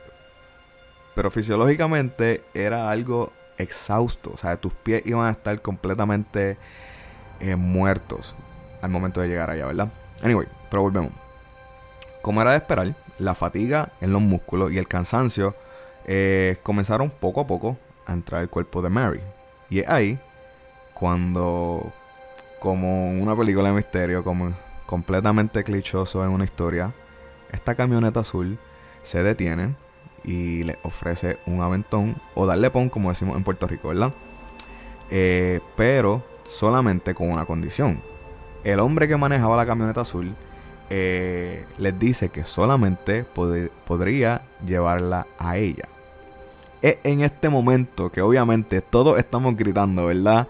pero 1.14 1.30
fisiológicamente 1.30 2.44
era 2.54 2.90
algo 2.90 3.32
exhausto. 3.58 4.32
O 4.34 4.38
sea, 4.38 4.56
tus 4.56 4.72
pies 4.72 5.02
iban 5.04 5.26
a 5.26 5.30
estar 5.30 5.60
completamente 5.60 6.56
eh, 7.40 7.56
muertos 7.56 8.34
al 8.80 8.90
momento 8.90 9.20
de 9.20 9.28
llegar 9.28 9.50
allá, 9.50 9.66
¿verdad? 9.66 9.88
Anyway, 10.22 10.46
pero 10.70 10.82
volvemos. 10.82 11.12
Como 12.22 12.40
era 12.40 12.52
de 12.52 12.58
esperar, 12.58 12.94
la 13.18 13.34
fatiga 13.34 13.92
en 14.00 14.12
los 14.12 14.22
músculos 14.22 14.72
y 14.72 14.78
el 14.78 14.86
cansancio 14.86 15.54
eh, 16.06 16.56
comenzaron 16.62 17.10
poco 17.10 17.40
a 17.40 17.46
poco 17.46 17.76
a 18.06 18.12
entrar 18.12 18.42
el 18.42 18.48
cuerpo 18.48 18.80
de 18.82 18.88
Mary. 18.88 19.20
Y 19.70 19.80
es 19.80 19.88
ahí 19.88 20.18
cuando, 20.94 21.92
como 22.58 23.10
una 23.10 23.36
película 23.36 23.68
de 23.68 23.74
misterio, 23.74 24.24
como 24.24 24.52
completamente 24.86 25.64
clichoso 25.64 26.24
en 26.24 26.30
una 26.30 26.44
historia, 26.44 26.92
esta 27.52 27.74
camioneta 27.74 28.20
azul 28.20 28.58
se 29.08 29.22
detiene 29.22 29.74
y 30.22 30.64
le 30.64 30.78
ofrece 30.82 31.38
un 31.46 31.62
aventón 31.62 32.16
o 32.34 32.44
darle 32.44 32.70
pon, 32.70 32.90
como 32.90 33.08
decimos 33.08 33.38
en 33.38 33.42
Puerto 33.42 33.66
Rico, 33.66 33.88
¿verdad? 33.88 34.12
Eh, 35.10 35.60
pero 35.76 36.22
solamente 36.44 37.14
con 37.14 37.30
una 37.30 37.46
condición. 37.46 38.02
El 38.64 38.80
hombre 38.80 39.08
que 39.08 39.16
manejaba 39.16 39.56
la 39.56 39.64
camioneta 39.64 40.02
azul 40.02 40.34
eh, 40.90 41.64
les 41.78 41.98
dice 41.98 42.28
que 42.28 42.44
solamente 42.44 43.24
podría 43.24 44.42
llevarla 44.66 45.26
a 45.38 45.56
ella. 45.56 45.88
Es 46.82 46.98
en 47.02 47.22
este 47.22 47.48
momento 47.48 48.12
que 48.12 48.20
obviamente 48.20 48.82
todos 48.82 49.18
estamos 49.18 49.56
gritando, 49.56 50.06
¿verdad? 50.06 50.48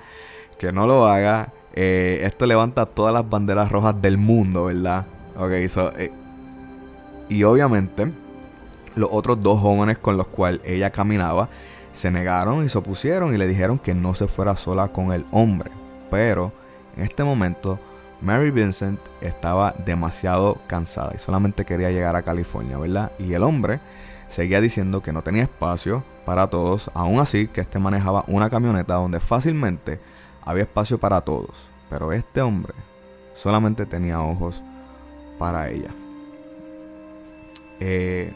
Que 0.58 0.72
no 0.72 0.88
lo 0.88 1.06
haga. 1.06 1.52
Eh, 1.74 2.22
esto 2.24 2.44
levanta 2.44 2.86
todas 2.86 3.14
las 3.14 3.28
banderas 3.28 3.70
rojas 3.70 4.02
del 4.02 4.18
mundo, 4.18 4.64
¿verdad? 4.64 5.06
Ok, 5.36 5.52
y 7.28 7.44
obviamente 7.44 8.10
los 8.98 9.10
otros 9.12 9.42
dos 9.42 9.60
jóvenes 9.60 9.98
con 9.98 10.16
los 10.16 10.26
cuales 10.26 10.60
ella 10.64 10.90
caminaba 10.90 11.48
se 11.92 12.10
negaron 12.10 12.64
y 12.64 12.68
se 12.68 12.78
opusieron 12.78 13.34
y 13.34 13.38
le 13.38 13.46
dijeron 13.46 13.78
que 13.78 13.94
no 13.94 14.14
se 14.14 14.28
fuera 14.28 14.56
sola 14.56 14.88
con 14.88 15.12
el 15.12 15.24
hombre. 15.30 15.70
Pero 16.10 16.52
en 16.96 17.04
este 17.04 17.24
momento 17.24 17.78
Mary 18.20 18.50
Vincent 18.50 19.00
estaba 19.20 19.74
demasiado 19.84 20.58
cansada 20.66 21.12
y 21.14 21.18
solamente 21.18 21.64
quería 21.64 21.90
llegar 21.90 22.16
a 22.16 22.22
California, 22.22 22.78
¿verdad? 22.78 23.12
Y 23.18 23.32
el 23.32 23.42
hombre 23.42 23.80
seguía 24.28 24.60
diciendo 24.60 25.02
que 25.02 25.12
no 25.12 25.22
tenía 25.22 25.44
espacio 25.44 26.02
para 26.24 26.48
todos, 26.48 26.90
aún 26.94 27.20
así 27.20 27.48
que 27.48 27.60
este 27.60 27.78
manejaba 27.78 28.24
una 28.26 28.50
camioneta 28.50 28.94
donde 28.94 29.20
fácilmente 29.20 30.00
había 30.44 30.64
espacio 30.64 30.98
para 30.98 31.20
todos. 31.20 31.68
Pero 31.88 32.12
este 32.12 32.42
hombre 32.42 32.74
solamente 33.34 33.86
tenía 33.86 34.20
ojos 34.20 34.62
para 35.38 35.70
ella. 35.70 35.90
Eh, 37.80 38.32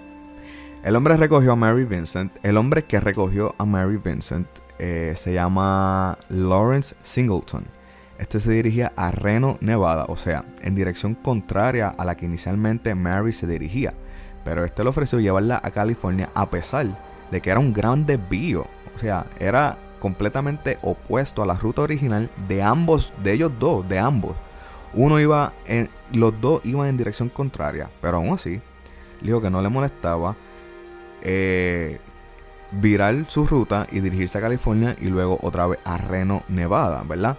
el 0.82 0.96
hombre 0.96 1.16
recogió 1.16 1.52
a 1.52 1.56
Mary 1.56 1.84
Vincent. 1.84 2.32
El 2.42 2.56
hombre 2.56 2.84
que 2.84 3.00
recogió 3.00 3.54
a 3.58 3.64
Mary 3.64 3.98
Vincent 4.02 4.48
eh, 4.78 5.14
se 5.16 5.32
llama 5.32 6.18
Lawrence 6.28 6.94
Singleton 7.02 7.64
este 8.22 8.38
se 8.38 8.52
dirigía 8.52 8.92
a 8.94 9.10
Reno, 9.10 9.58
Nevada, 9.60 10.06
o 10.08 10.16
sea, 10.16 10.44
en 10.62 10.76
dirección 10.76 11.16
contraria 11.16 11.88
a 11.88 12.04
la 12.04 12.16
que 12.16 12.24
inicialmente 12.24 12.94
Mary 12.94 13.32
se 13.32 13.48
dirigía. 13.48 13.94
Pero 14.44 14.64
este 14.64 14.84
le 14.84 14.90
ofreció 14.90 15.18
llevarla 15.18 15.60
a 15.60 15.72
California 15.72 16.30
a 16.32 16.48
pesar 16.48 16.86
de 17.32 17.40
que 17.40 17.50
era 17.50 17.58
un 17.58 17.72
gran 17.72 18.06
desvío. 18.06 18.68
O 18.94 18.98
sea, 19.00 19.26
era 19.40 19.76
completamente 19.98 20.78
opuesto 20.82 21.42
a 21.42 21.46
la 21.46 21.54
ruta 21.54 21.82
original 21.82 22.30
de 22.46 22.62
ambos, 22.62 23.12
de 23.24 23.32
ellos 23.32 23.50
dos, 23.58 23.88
de 23.88 23.98
ambos. 23.98 24.36
Uno 24.94 25.18
iba 25.18 25.52
en, 25.66 25.90
los 26.12 26.40
dos 26.40 26.60
iban 26.64 26.86
en 26.86 26.96
dirección 26.96 27.28
contraria, 27.28 27.90
pero 28.00 28.18
aún 28.18 28.34
así, 28.34 28.60
dijo 29.20 29.42
que 29.42 29.50
no 29.50 29.62
le 29.62 29.68
molestaba 29.68 30.36
eh, 31.22 31.98
virar 32.72 33.24
su 33.28 33.46
ruta 33.46 33.86
y 33.90 34.00
dirigirse 34.00 34.38
a 34.38 34.40
California 34.40 34.96
y 35.00 35.06
luego 35.06 35.38
otra 35.42 35.66
vez 35.66 35.78
a 35.84 35.98
Reno, 35.98 36.42
Nevada, 36.48 37.02
¿verdad? 37.06 37.36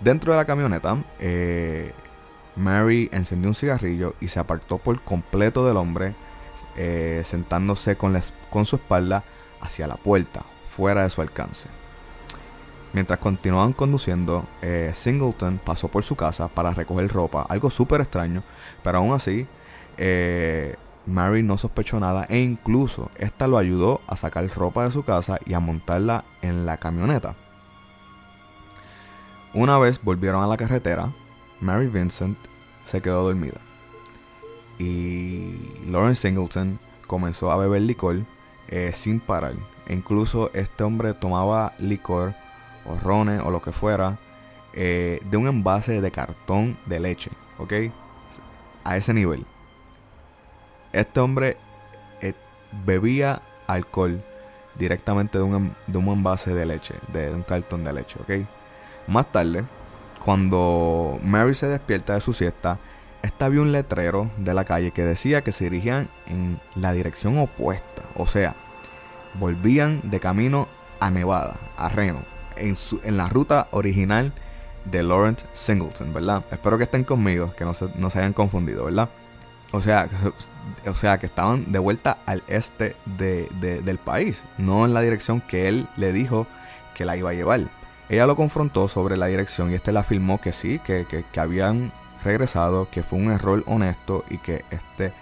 Dentro 0.00 0.32
de 0.32 0.38
la 0.38 0.44
camioneta, 0.44 1.02
eh, 1.18 1.92
Mary 2.56 3.08
encendió 3.12 3.48
un 3.48 3.54
cigarrillo 3.54 4.14
y 4.20 4.28
se 4.28 4.38
apartó 4.38 4.78
por 4.78 5.00
completo 5.02 5.66
del 5.66 5.76
hombre, 5.76 6.14
eh, 6.76 7.22
sentándose 7.24 7.96
con, 7.96 8.20
con 8.50 8.66
su 8.66 8.76
espalda 8.76 9.24
hacia 9.60 9.86
la 9.86 9.96
puerta, 9.96 10.42
fuera 10.68 11.02
de 11.02 11.10
su 11.10 11.20
alcance. 11.20 11.68
Mientras 12.92 13.18
continuaban 13.18 13.72
conduciendo, 13.72 14.46
eh, 14.62 14.92
Singleton 14.94 15.60
pasó 15.64 15.88
por 15.88 16.04
su 16.04 16.14
casa 16.14 16.46
para 16.46 16.72
recoger 16.72 17.08
ropa, 17.08 17.44
algo 17.48 17.70
súper 17.70 18.00
extraño, 18.00 18.44
pero 18.84 18.98
aún 18.98 19.14
así, 19.14 19.48
Mary 21.06 21.42
no 21.42 21.58
sospechó 21.58 22.00
nada 22.00 22.26
e 22.28 22.40
incluso 22.40 23.10
esta 23.18 23.46
lo 23.46 23.58
ayudó 23.58 24.00
a 24.06 24.16
sacar 24.16 24.48
ropa 24.48 24.84
de 24.84 24.90
su 24.90 25.04
casa 25.04 25.38
y 25.44 25.54
a 25.54 25.60
montarla 25.60 26.24
en 26.42 26.66
la 26.66 26.76
camioneta. 26.78 27.36
Una 29.52 29.78
vez 29.78 30.02
volvieron 30.02 30.42
a 30.42 30.46
la 30.46 30.56
carretera, 30.56 31.12
Mary 31.60 31.86
Vincent 31.86 32.38
se 32.86 33.00
quedó 33.00 33.24
dormida. 33.24 33.60
Y 34.78 35.54
Lawrence 35.86 36.22
Singleton 36.22 36.78
comenzó 37.06 37.50
a 37.52 37.56
beber 37.56 37.82
licor 37.82 38.22
eh, 38.68 38.90
sin 38.94 39.20
parar. 39.20 39.54
E 39.86 39.94
incluso 39.94 40.50
este 40.54 40.82
hombre 40.82 41.14
tomaba 41.14 41.74
licor 41.78 42.34
o 42.84 42.96
rones 42.96 43.40
o 43.44 43.50
lo 43.50 43.62
que 43.62 43.72
fuera 43.72 44.18
eh, 44.72 45.20
de 45.30 45.36
un 45.36 45.46
envase 45.46 46.00
de 46.00 46.10
cartón 46.10 46.76
de 46.86 46.98
leche. 46.98 47.30
¿Ok? 47.58 47.72
A 48.82 48.96
ese 48.96 49.14
nivel. 49.14 49.46
Este 50.94 51.18
hombre 51.18 51.56
eh, 52.20 52.34
bebía 52.86 53.42
alcohol 53.66 54.22
directamente 54.78 55.38
de 55.38 55.44
un, 55.44 55.74
de 55.88 55.98
un 55.98 56.08
envase 56.08 56.54
de 56.54 56.66
leche, 56.66 56.94
de 57.12 57.32
un 57.32 57.42
cartón 57.42 57.82
de 57.82 57.92
leche, 57.92 58.16
¿ok? 58.20 58.46
Más 59.08 59.30
tarde, 59.32 59.64
cuando 60.24 61.18
Mary 61.22 61.54
se 61.54 61.66
despierta 61.66 62.14
de 62.14 62.20
su 62.20 62.32
siesta, 62.32 62.78
esta 63.22 63.48
vio 63.48 63.62
un 63.62 63.72
letrero 63.72 64.30
de 64.36 64.54
la 64.54 64.64
calle 64.64 64.92
que 64.92 65.02
decía 65.02 65.42
que 65.42 65.50
se 65.50 65.64
dirigían 65.64 66.08
en 66.26 66.60
la 66.76 66.92
dirección 66.92 67.38
opuesta, 67.38 68.02
o 68.14 68.28
sea, 68.28 68.54
volvían 69.34 70.00
de 70.04 70.20
camino 70.20 70.68
a 71.00 71.10
Nevada, 71.10 71.56
a 71.76 71.88
Reno, 71.88 72.20
en, 72.54 72.76
su, 72.76 73.00
en 73.02 73.16
la 73.16 73.28
ruta 73.28 73.66
original 73.72 74.32
de 74.84 75.02
Lawrence 75.02 75.44
Singleton, 75.54 76.14
¿verdad? 76.14 76.44
Espero 76.52 76.78
que 76.78 76.84
estén 76.84 77.02
conmigo, 77.02 77.52
que 77.56 77.64
no 77.64 77.74
se, 77.74 77.88
no 77.96 78.10
se 78.10 78.20
hayan 78.20 78.32
confundido, 78.32 78.84
¿verdad? 78.84 79.08
O 79.74 79.80
sea, 79.80 80.08
o 80.86 80.94
sea, 80.94 81.18
que 81.18 81.26
estaban 81.26 81.72
de 81.72 81.80
vuelta 81.80 82.18
al 82.26 82.44
este 82.46 82.94
de, 83.06 83.48
de, 83.60 83.82
del 83.82 83.98
país, 83.98 84.44
no 84.56 84.84
en 84.84 84.94
la 84.94 85.00
dirección 85.00 85.40
que 85.40 85.66
él 85.66 85.88
le 85.96 86.12
dijo 86.12 86.46
que 86.94 87.04
la 87.04 87.16
iba 87.16 87.30
a 87.30 87.34
llevar. 87.34 87.62
Ella 88.08 88.26
lo 88.28 88.36
confrontó 88.36 88.86
sobre 88.86 89.16
la 89.16 89.26
dirección 89.26 89.72
y 89.72 89.74
este 89.74 89.90
le 89.90 89.98
afirmó 89.98 90.40
que 90.40 90.52
sí, 90.52 90.78
que, 90.78 91.06
que, 91.06 91.24
que 91.24 91.40
habían 91.40 91.90
regresado, 92.22 92.88
que 92.88 93.02
fue 93.02 93.18
un 93.18 93.32
error 93.32 93.64
honesto 93.66 94.24
y 94.30 94.38
que 94.38 94.64
este 94.70 95.12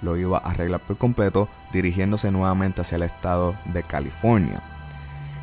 lo 0.00 0.16
iba 0.16 0.38
a 0.38 0.52
arreglar 0.52 0.80
por 0.80 0.96
completo, 0.96 1.46
dirigiéndose 1.70 2.30
nuevamente 2.30 2.80
hacia 2.80 2.96
el 2.96 3.02
estado 3.02 3.56
de 3.66 3.82
California. 3.82 4.62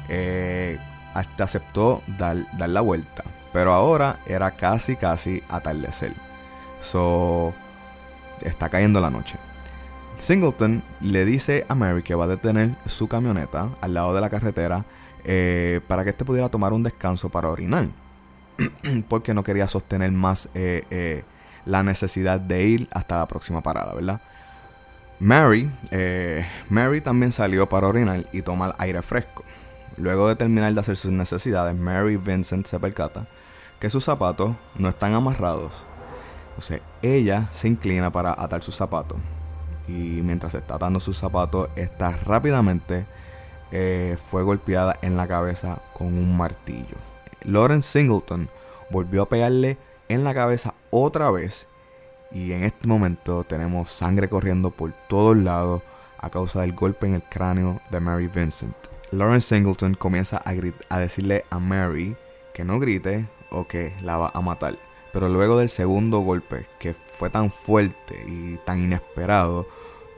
Eh, 0.10 0.80
hasta 1.14 1.44
aceptó 1.44 2.02
dar, 2.18 2.38
dar, 2.58 2.70
la 2.70 2.82
vuelta, 2.82 3.24
pero 3.54 3.74
ahora 3.74 4.18
era 4.26 4.50
casi 4.50 4.96
casi 4.96 5.44
atardecer. 5.50 6.14
So, 6.82 7.54
está 8.42 8.70
cayendo 8.70 9.00
la 9.02 9.10
noche. 9.10 9.38
Singleton 10.18 10.84
le 11.02 11.26
dice 11.26 11.66
a 11.68 11.76
Mary 11.76 12.04
que 12.04 12.16
va 12.16 12.26
a 12.26 12.28
detener 12.28 12.76
su 12.86 13.08
camioneta 13.08 13.70
al 13.82 13.94
lado 13.94 14.14
de 14.14 14.22
la 14.22 14.30
carretera 14.30 14.86
eh, 15.24 15.82
para 15.88 16.04
que 16.04 16.12
éste 16.12 16.24
pudiera 16.24 16.50
tomar 16.50 16.74
un 16.74 16.84
descanso 16.84 17.30
para 17.30 17.50
orinar. 17.50 17.88
Porque 19.10 19.34
no 19.34 19.44
quería 19.44 19.68
sostener 19.68 20.12
más 20.12 20.50
eh, 20.54 20.84
eh, 20.90 21.24
la 21.66 21.84
necesidad 21.84 22.40
de 22.40 22.64
ir 22.64 22.88
hasta 22.92 23.18
la 23.18 23.28
próxima 23.28 23.62
parada, 23.62 23.94
¿verdad? 23.94 24.22
Mary, 25.18 25.72
Mary 26.70 27.00
también 27.00 27.32
salió 27.32 27.70
para 27.70 27.88
orinar 27.88 28.26
y 28.34 28.42
tomar 28.42 28.76
aire 28.78 29.02
fresco. 29.02 29.46
Luego 29.98 30.28
de 30.28 30.36
terminar 30.36 30.74
de 30.74 30.80
hacer 30.82 30.98
sus 30.98 31.12
necesidades, 31.12 31.74
Mary 31.74 32.18
Vincent 32.18 32.68
se 32.68 32.78
percata 32.80 33.26
que 33.80 33.90
sus 33.90 34.04
zapatos 34.04 34.56
no 34.78 34.90
están 34.90 35.14
amarrados. 35.14 35.86
Entonces 36.56 36.82
ella 37.02 37.50
se 37.52 37.68
inclina 37.68 38.12
para 38.12 38.32
atar 38.32 38.64
sus 38.64 38.76
zapatos. 38.76 39.18
Y 39.88 39.92
mientras 39.92 40.56
está 40.56 40.76
atando 40.76 41.00
sus 41.00 41.18
zapatos, 41.18 41.70
está 41.76 42.12
rápidamente 42.12 43.06
eh, 43.72 44.16
fue 44.30 44.44
golpeada 44.44 44.96
en 45.02 45.18
la 45.18 45.28
cabeza 45.28 45.82
con 45.94 46.08
un 46.08 46.38
martillo. 46.38 46.96
Lawrence 47.44 47.90
Singleton 47.90 48.50
volvió 48.90 49.24
a 49.24 49.30
pegarle 49.30 49.78
en 50.08 50.24
la 50.24 50.34
cabeza 50.34 50.74
otra 50.92 51.30
vez 51.30 51.68
y 52.32 52.54
en 52.54 52.64
este 52.64 52.88
momento 52.88 53.44
tenemos 53.44 53.92
sangre 53.92 54.30
corriendo 54.30 54.72
por 54.72 54.94
todos 55.10 55.36
lados 55.36 55.82
a 56.20 56.30
causa 56.30 56.62
del 56.62 56.74
golpe 56.74 57.08
en 57.08 57.16
el 57.16 57.24
cráneo 57.24 57.82
de 57.92 58.00
Mary 58.00 58.28
Vincent. 58.28 58.76
Lawrence 59.12 59.54
Singleton 59.54 59.96
comienza 59.96 60.38
a, 60.38 60.54
a, 60.90 61.00
decirle 61.00 61.46
a 61.50 61.60
Mary 61.60 62.16
que 62.54 62.64
no 62.64 62.80
grite 62.80 63.28
o 63.52 63.68
que 63.68 63.94
la 64.02 64.18
va 64.18 64.32
a 64.34 64.42
matar. 64.42 64.78
Pero 65.16 65.30
luego 65.30 65.58
del 65.60 65.70
segundo 65.70 66.20
golpe, 66.20 66.66
que 66.78 66.94
fue 66.94 67.30
tan 67.30 67.50
fuerte 67.50 68.26
y 68.28 68.58
tan 68.66 68.84
inesperado, 68.84 69.66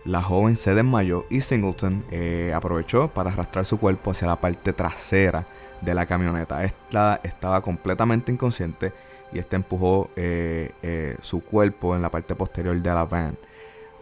la 0.06 0.24
joven 0.24 0.56
se 0.56 0.74
desmayó 0.74 1.28
y 1.30 1.42
Singleton 1.42 2.04
eh, 2.10 2.52
aprovechó 2.56 3.08
para 3.08 3.30
arrastrar 3.30 3.64
su 3.68 3.78
cuerpo 3.78 4.10
hacia 4.10 4.28
la 4.28 4.42
parte 4.42 4.74
trasera 4.74 5.46
de 5.82 5.94
la 5.94 6.08
camioneta. 6.08 6.64
Esta 6.64 7.22
estaba 7.22 7.62
completamente 7.62 8.32
inconsciente 8.32 8.92
y 9.32 9.38
este 9.38 9.56
empujó 9.58 10.10
eh, 10.16 10.72
eh, 10.82 11.16
su 11.22 11.42
cuerpo 11.42 11.96
en 11.96 12.02
la 12.02 12.10
parte 12.10 12.34
posterior 12.34 12.76
de 12.82 12.90
la 12.90 13.06
van. 13.06 13.38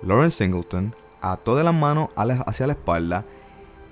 Lawrence 0.01 0.37
Singleton 0.37 0.95
ató 1.19 1.57
de 1.57 1.65
las 1.65 1.75
manos 1.75 2.07
hacia 2.15 2.67
la 2.67 2.73
espalda 2.73 3.25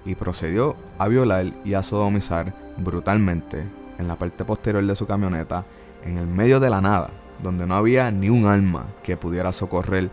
y 0.06 0.16
procedió 0.16 0.78
a 0.98 1.10
violar 1.10 1.48
y 1.66 1.74
a 1.74 1.84
sodomizar 1.84 2.54
brutalmente 2.78 3.62
en 4.00 4.08
la 4.08 4.16
parte 4.16 4.46
posterior 4.46 4.86
de 4.86 4.96
su 4.96 5.06
camioneta 5.06 5.66
en 6.06 6.18
el 6.18 6.28
medio 6.28 6.60
de 6.60 6.70
la 6.70 6.82
nada, 6.82 7.10
donde 7.42 7.66
no 7.66 7.76
había 7.76 8.12
ni 8.12 8.30
un 8.30 8.46
alma 8.46 8.88
que 9.04 9.18
pudiera 9.18 9.52
socorrer 9.52 10.10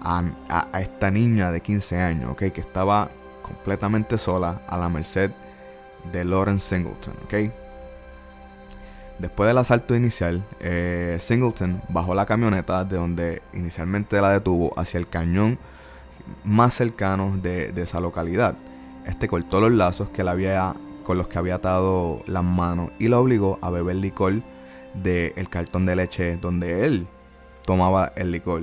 a, 0.00 0.80
esta 0.80 1.10
niña 1.10 1.50
de 1.50 1.60
15 1.60 2.00
años, 2.00 2.36
que 2.36 2.52
estaba 2.56 3.10
completamente 3.42 4.18
sola 4.18 4.62
a 4.68 4.78
la 4.78 4.88
merced 4.88 5.30
de 6.12 6.24
Lawrence 6.24 6.68
Singleton. 6.68 7.14
Después 9.18 9.48
del 9.48 9.58
asalto 9.58 9.96
inicial, 9.96 10.44
eh, 10.60 11.16
Singleton 11.20 11.82
bajó 11.88 12.14
la 12.14 12.26
camioneta 12.26 12.84
de 12.84 12.96
donde 12.96 13.42
inicialmente 13.54 14.20
la 14.20 14.30
detuvo 14.30 14.78
hacia 14.78 14.98
el 14.98 15.08
cañón 15.08 15.58
más 16.44 16.74
cercano 16.74 17.36
de, 17.42 17.72
de 17.72 17.82
esa 17.82 17.98
localidad. 18.00 18.56
Este 19.06 19.26
cortó 19.26 19.60
los 19.60 19.72
lazos 19.72 20.10
que 20.10 20.22
la 20.22 20.32
había, 20.32 20.74
con 21.04 21.16
los 21.16 21.28
que 21.28 21.38
había 21.38 21.56
atado 21.56 22.22
las 22.26 22.44
manos 22.44 22.90
y 22.98 23.08
la 23.08 23.18
obligó 23.18 23.58
a 23.62 23.70
beber 23.70 23.96
licor 23.96 24.42
del 25.02 25.48
cartón 25.48 25.86
de 25.86 25.96
leche 25.96 26.36
donde 26.36 26.86
él 26.86 27.06
tomaba 27.64 28.12
el 28.16 28.32
licor. 28.32 28.62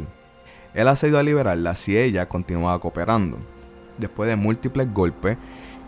Él 0.73 0.87
accedió 0.87 1.19
a 1.19 1.23
liberarla 1.23 1.75
si 1.75 1.97
ella 1.97 2.27
continuaba 2.27 2.79
cooperando. 2.79 3.37
Después 3.97 4.27
de 4.27 4.35
múltiples 4.35 4.91
golpes 4.91 5.37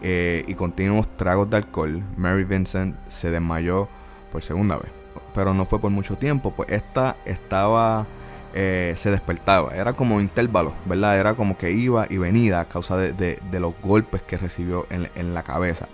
eh, 0.02 0.44
y 0.48 0.54
continuos 0.54 1.08
tragos 1.18 1.50
de 1.50 1.58
alcohol, 1.58 2.04
Mary 2.18 2.44
Vincent 2.44 2.96
se 3.08 3.32
desmayó 3.32 3.90
por 4.32 4.44
segunda 4.44 4.78
vez. 4.78 4.92
Pero 5.34 5.54
no 5.54 5.66
fue 5.66 5.80
por 5.80 5.90
mucho 5.90 6.18
tiempo, 6.18 6.52
pues 6.52 6.70
esta 6.72 7.18
estaba, 7.26 8.06
eh, 8.54 8.94
se 8.96 9.10
despertaba. 9.10 9.74
Era 9.76 9.94
como 9.94 10.22
intervalo, 10.22 10.74
¿verdad? 10.86 11.18
Era 11.18 11.34
como 11.34 11.58
que 11.58 11.72
iba 11.72 12.06
y 12.10 12.18
venía 12.18 12.60
a 12.60 12.66
causa 12.66 12.96
de, 12.96 13.12
de, 13.14 13.40
de 13.50 13.60
los 13.60 13.74
golpes 13.82 14.22
que 14.22 14.38
recibió 14.38 14.86
en, 14.92 15.10
en, 15.16 15.34
la 15.34 15.44
cabeza. 15.44 15.88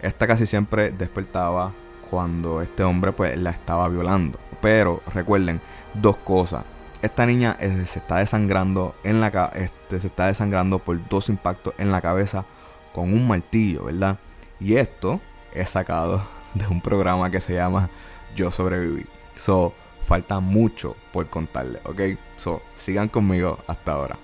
Esta 0.00 0.26
casi 0.26 0.46
siempre 0.46 0.90
despertaba 0.90 1.72
cuando 2.12 2.60
este 2.60 2.84
hombre 2.84 3.12
pues 3.12 3.38
la 3.38 3.48
estaba 3.48 3.88
violando. 3.88 4.38
Pero 4.60 5.00
recuerden 5.14 5.62
dos 5.94 6.18
cosas. 6.18 6.62
Esta 7.00 7.24
niña 7.24 7.56
eh, 7.58 7.84
se 7.86 8.00
está 8.00 8.18
desangrando 8.18 8.94
en 9.02 9.22
la 9.22 9.50
este, 9.54 9.98
se 9.98 10.08
está 10.08 10.26
desangrando 10.26 10.78
por 10.78 11.08
dos 11.08 11.30
impactos 11.30 11.72
en 11.78 11.90
la 11.90 12.02
cabeza 12.02 12.44
con 12.92 13.14
un 13.14 13.26
martillo, 13.26 13.84
¿verdad? 13.84 14.18
Y 14.60 14.76
esto 14.76 15.22
es 15.54 15.70
sacado 15.70 16.22
de 16.54 16.66
un 16.66 16.82
programa 16.82 17.30
que 17.30 17.40
se 17.40 17.54
llama 17.54 17.88
Yo 18.36 18.50
sobreviví. 18.50 19.06
So, 19.34 19.72
falta 20.02 20.38
mucho 20.38 20.94
por 21.14 21.30
contarle, 21.30 21.80
¿ok? 21.84 22.18
So, 22.36 22.60
sigan 22.76 23.08
conmigo 23.08 23.58
hasta 23.66 23.92
ahora. 23.92 24.18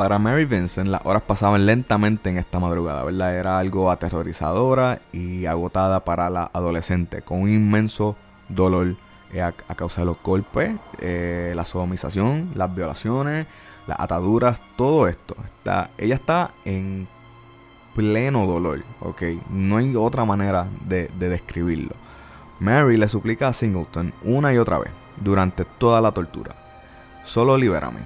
Para 0.00 0.18
Mary 0.18 0.46
Vincent, 0.46 0.88
las 0.88 1.04
horas 1.04 1.24
pasaban 1.24 1.66
lentamente 1.66 2.30
en 2.30 2.38
esta 2.38 2.58
madrugada, 2.58 3.04
¿verdad? 3.04 3.36
Era 3.36 3.58
algo 3.58 3.90
aterrorizadora 3.90 5.02
y 5.12 5.44
agotada 5.44 6.06
para 6.06 6.30
la 6.30 6.50
adolescente, 6.54 7.20
con 7.20 7.42
un 7.42 7.50
inmenso 7.50 8.16
dolor 8.48 8.96
eh, 9.30 9.42
a, 9.42 9.52
causa 9.52 10.00
de 10.00 10.06
los 10.06 10.16
golpes, 10.22 10.70
eh, 11.00 11.52
la 11.54 11.66
sodomización, 11.66 12.52
las 12.54 12.74
violaciones, 12.74 13.46
las 13.86 14.00
ataduras, 14.00 14.58
todo 14.74 15.06
esto. 15.06 15.36
Está, 15.44 15.90
ella 15.98 16.14
está 16.14 16.52
en 16.64 17.06
pleno 17.94 18.46
dolor, 18.46 18.82
¿ok? 19.00 19.22
No 19.50 19.76
hay 19.76 19.94
otra 19.96 20.24
manera 20.24 20.66
de, 20.86 21.10
de 21.18 21.28
describirlo. 21.28 21.94
Mary 22.58 22.96
le 22.96 23.10
suplica 23.10 23.48
a 23.48 23.52
Singleton 23.52 24.14
una 24.22 24.50
y 24.54 24.56
otra 24.56 24.78
vez, 24.78 24.92
durante 25.18 25.66
toda 25.66 26.00
la 26.00 26.12
tortura. 26.12 26.56
Solo 27.22 27.58
libérame, 27.58 28.00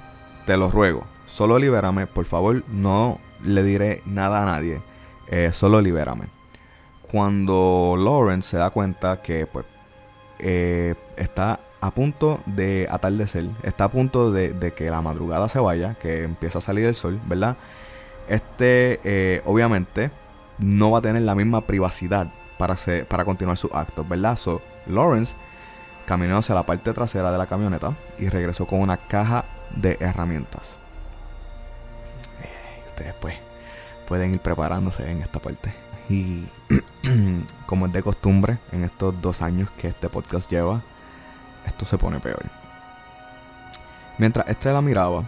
te 0.44 0.57
lo 0.57 0.72
ruego, 0.72 1.07
solo 1.26 1.58
libérame, 1.58 2.06
por 2.06 2.24
favor, 2.24 2.62
no 2.68 3.18
le 3.42 3.62
diré 3.62 4.02
nada 4.06 4.42
a 4.42 4.46
nadie, 4.46 4.80
eh, 5.28 5.50
solo 5.52 5.80
libérame. 5.80 6.26
Cuando 7.10 7.94
Lawrence 7.98 8.50
se 8.50 8.56
da 8.56 8.70
cuenta 8.70 9.22
que 9.22 9.46
pues, 9.46 9.66
eh, 10.38 10.94
está 11.16 11.60
a 11.80 11.90
punto 11.90 12.40
de 12.46 12.88
atardecer, 12.90 13.46
está 13.62 13.84
a 13.84 13.88
punto 13.88 14.32
de, 14.32 14.72
que 14.74 14.90
la 14.90 15.02
madrugada 15.02 15.48
se 15.48 15.60
vaya, 15.60 15.94
que 15.94 16.22
empieza 16.22 16.58
a 16.58 16.62
salir 16.62 16.87
el 16.87 16.94
sol, 16.94 17.20
¿verdad? 17.26 17.56
Este 18.26 19.00
eh, 19.04 19.42
obviamente 19.44 20.10
no 20.58 20.90
va 20.90 20.98
a 20.98 21.02
tener 21.02 21.22
la 21.22 21.34
misma 21.34 21.60
privacidad 21.60 22.32
para, 22.58 22.76
para 23.08 23.24
continuar 23.24 23.58
sus 23.58 23.70
actos, 23.72 24.08
¿verdad? 24.08 24.37
So, 24.38 24.62
Lawrence 24.87 25.37
caminó 26.06 26.38
hacia 26.38 26.54
la 26.54 26.64
parte 26.64 26.92
trasera 26.92 27.30
de 27.30 27.38
la 27.38 27.46
camioneta 27.46 27.94
y 28.18 28.28
regresó 28.28 28.66
con 28.66 28.80
una 28.80 28.96
caja 28.96 29.44
de 29.76 29.96
herramientas. 30.00 30.78
Ustedes 32.94 33.14
pues 33.20 33.35
pueden 34.07 34.35
ir 34.35 34.40
preparándose 34.40 35.11
en 35.11 35.20
esta 35.20 35.40
parte. 35.40 35.74
Y 36.09 36.44
como 37.66 37.87
es 37.87 37.92
de 37.92 38.04
costumbre 38.04 38.59
en 38.70 38.85
estos 38.85 39.20
dos 39.20 39.42
años 39.42 39.68
que 39.76 39.88
este 39.88 40.09
podcast 40.09 40.48
lleva, 40.48 40.80
esto 41.66 41.85
se 41.85 41.98
pone 41.98 42.20
peor. 42.20 42.44
Mientras 44.16 44.48
Estrella 44.48 44.80
miraba, 44.80 45.24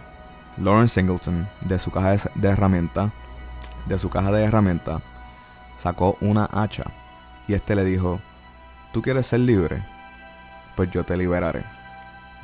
Lawrence 0.55 0.93
Singleton, 0.93 1.45
de 1.59 1.77
su 1.77 1.91
caja 1.91 2.15
de 2.35 2.47
herramientas, 2.47 3.11
de 3.85 3.99
su 3.99 4.09
caja 4.09 4.31
de 4.31 4.45
herramientas, 4.45 5.01
sacó 5.77 6.17
una 6.21 6.49
hacha 6.49 6.85
y 7.49 7.53
este 7.53 7.75
le 7.75 7.83
dijo, 7.83 8.21
¿tú 8.93 9.01
quieres 9.01 9.27
ser 9.27 9.41
libre? 9.41 9.83
Pues 10.77 10.89
yo 10.91 11.03
te 11.03 11.17
liberaré. 11.17 11.65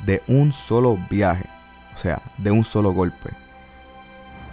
De 0.04 0.22
un 0.26 0.52
solo 0.52 0.98
viaje, 1.08 1.48
o 1.94 1.98
sea, 1.98 2.20
de 2.36 2.50
un 2.50 2.62
solo 2.62 2.92
golpe. 2.92 3.43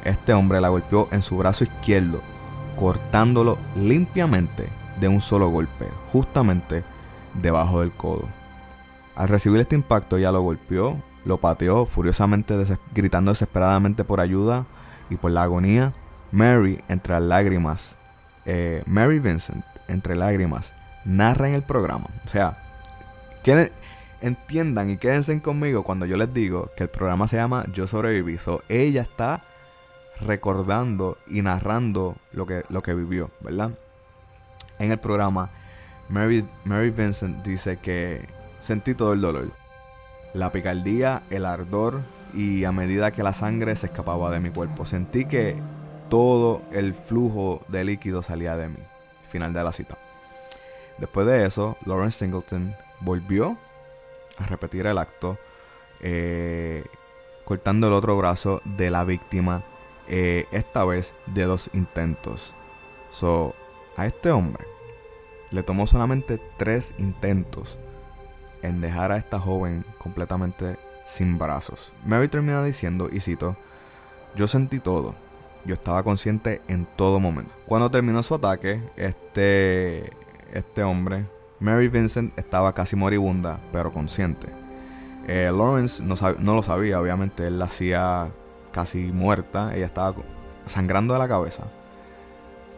Este 0.03 0.33
hombre 0.33 0.61
la 0.61 0.69
golpeó 0.69 1.07
en 1.11 1.21
su 1.21 1.37
brazo 1.37 1.63
izquierdo, 1.63 2.21
cortándolo 2.77 3.57
limpiamente 3.75 4.69
de 4.99 5.07
un 5.07 5.21
solo 5.21 5.49
golpe, 5.49 5.87
justamente 6.11 6.83
debajo 7.33 7.81
del 7.81 7.91
codo. 7.91 8.27
Al 9.15 9.29
recibir 9.29 9.59
este 9.59 9.75
impacto, 9.75 10.17
ella 10.17 10.31
lo 10.31 10.41
golpeó, 10.41 10.97
lo 11.25 11.37
pateó 11.37 11.85
furiosamente, 11.85 12.55
gritando 12.93 13.31
desesperadamente 13.31 14.03
por 14.03 14.19
ayuda 14.19 14.65
y 15.09 15.17
por 15.17 15.31
la 15.31 15.43
agonía. 15.43 15.93
Mary, 16.31 16.81
entre 16.87 17.19
lágrimas, 17.19 17.97
eh, 18.45 18.83
Mary 18.85 19.19
Vincent, 19.19 19.65
entre 19.89 20.15
lágrimas, 20.15 20.73
narra 21.03 21.49
en 21.49 21.55
el 21.55 21.63
programa. 21.63 22.07
O 22.23 22.27
sea, 22.27 22.57
que 23.43 23.71
entiendan 24.21 24.89
y 24.89 24.97
quédense 24.97 25.41
conmigo 25.41 25.83
cuando 25.83 26.05
yo 26.05 26.15
les 26.15 26.33
digo 26.33 26.71
que 26.77 26.83
el 26.83 26.89
programa 26.89 27.27
se 27.27 27.35
llama 27.35 27.65
Yo 27.73 27.85
sobreviví. 27.85 28.37
So, 28.37 28.63
ella 28.69 29.01
está 29.01 29.43
recordando 30.25 31.17
y 31.27 31.41
narrando 31.41 32.15
lo 32.31 32.45
que, 32.45 32.63
lo 32.69 32.81
que 32.81 32.93
vivió, 32.93 33.31
¿verdad? 33.41 33.71
En 34.79 34.91
el 34.91 34.99
programa, 34.99 35.49
Mary, 36.09 36.47
Mary 36.65 36.89
Vincent 36.89 37.43
dice 37.43 37.77
que 37.77 38.27
sentí 38.61 38.95
todo 38.95 39.13
el 39.13 39.21
dolor, 39.21 39.51
la 40.33 40.51
picardía, 40.51 41.23
el 41.29 41.45
ardor 41.45 42.01
y 42.33 42.63
a 42.63 42.71
medida 42.71 43.11
que 43.11 43.23
la 43.23 43.33
sangre 43.33 43.75
se 43.75 43.87
escapaba 43.87 44.31
de 44.31 44.39
mi 44.39 44.49
cuerpo, 44.49 44.85
sentí 44.85 45.25
que 45.25 45.55
todo 46.09 46.61
el 46.71 46.93
flujo 46.93 47.61
de 47.69 47.85
líquido 47.85 48.21
salía 48.21 48.55
de 48.57 48.69
mí. 48.69 48.79
Final 49.29 49.53
de 49.53 49.63
la 49.63 49.71
cita. 49.71 49.97
Después 50.97 51.25
de 51.25 51.45
eso, 51.45 51.77
Lawrence 51.85 52.19
Singleton 52.19 52.75
volvió 52.99 53.57
a 54.37 54.45
repetir 54.45 54.85
el 54.85 54.97
acto, 54.97 55.37
eh, 56.01 56.83
cortando 57.45 57.87
el 57.87 57.93
otro 57.93 58.17
brazo 58.17 58.61
de 58.65 58.91
la 58.91 59.05
víctima, 59.05 59.63
eh, 60.07 60.45
esta 60.51 60.83
vez 60.85 61.13
de 61.27 61.43
dos 61.43 61.69
intentos. 61.73 62.53
So, 63.09 63.55
a 63.97 64.05
este 64.05 64.31
hombre 64.31 64.65
le 65.51 65.63
tomó 65.63 65.85
solamente 65.85 66.39
tres 66.57 66.93
intentos 66.97 67.77
en 68.61 68.81
dejar 68.81 69.11
a 69.11 69.17
esta 69.17 69.39
joven 69.39 69.83
completamente 69.97 70.77
sin 71.05 71.37
brazos. 71.37 71.91
Mary 72.05 72.27
termina 72.29 72.63
diciendo, 72.63 73.09
y 73.11 73.19
cito, 73.19 73.57
yo 74.35 74.47
sentí 74.47 74.79
todo. 74.79 75.13
Yo 75.65 75.73
estaba 75.73 76.03
consciente 76.03 76.61
en 76.67 76.87
todo 76.95 77.19
momento. 77.19 77.53
Cuando 77.65 77.91
terminó 77.91 78.23
su 78.23 78.33
ataque, 78.33 78.81
este, 78.95 80.11
este 80.53 80.83
hombre, 80.83 81.25
Mary 81.59 81.87
Vincent, 81.87 82.37
estaba 82.39 82.73
casi 82.73 82.95
moribunda, 82.95 83.59
pero 83.71 83.91
consciente. 83.91 84.47
Eh, 85.27 85.51
Lawrence 85.55 86.01
no, 86.01 86.15
no 86.39 86.55
lo 86.55 86.63
sabía, 86.63 86.99
obviamente, 86.99 87.45
él 87.45 87.59
la 87.59 87.65
hacía 87.65 88.31
casi 88.71 88.99
muerta. 89.11 89.75
Ella 89.75 89.85
estaba 89.85 90.15
sangrando 90.65 91.13
de 91.13 91.19
la 91.19 91.27
cabeza. 91.27 91.63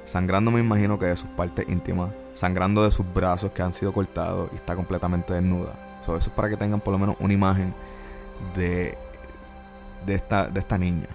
Sangrando 0.05 0.51
me 0.51 0.59
imagino 0.59 0.99
que 0.99 1.05
de 1.05 1.17
sus 1.17 1.29
partes 1.29 1.67
íntimas. 1.69 2.11
Sangrando 2.33 2.83
de 2.83 2.91
sus 2.91 3.11
brazos 3.13 3.51
que 3.51 3.61
han 3.61 3.73
sido 3.73 3.93
cortados 3.93 4.49
y 4.53 4.55
está 4.55 4.75
completamente 4.75 5.33
desnuda. 5.33 5.73
So, 6.05 6.17
eso 6.17 6.29
es 6.29 6.35
para 6.35 6.49
que 6.49 6.57
tengan 6.57 6.81
por 6.81 6.91
lo 6.91 6.99
menos 6.99 7.15
una 7.19 7.33
imagen 7.33 7.73
de, 8.55 8.97
de, 10.05 10.15
esta, 10.15 10.47
de 10.47 10.59
esta 10.59 10.77
niña. 10.77 11.07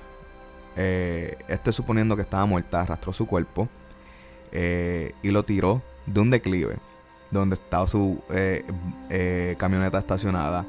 Eh, 0.76 1.36
este 1.48 1.72
suponiendo 1.72 2.14
que 2.14 2.22
estaba 2.22 2.46
muerta, 2.46 2.82
arrastró 2.82 3.12
su 3.12 3.26
cuerpo 3.26 3.68
eh, 4.52 5.12
y 5.22 5.30
lo 5.32 5.44
tiró 5.44 5.82
de 6.06 6.20
un 6.20 6.30
declive 6.30 6.76
donde 7.32 7.56
estaba 7.56 7.86
su 7.88 8.22
eh, 8.30 9.56
camioneta 9.58 9.98
estacionada 9.98 10.64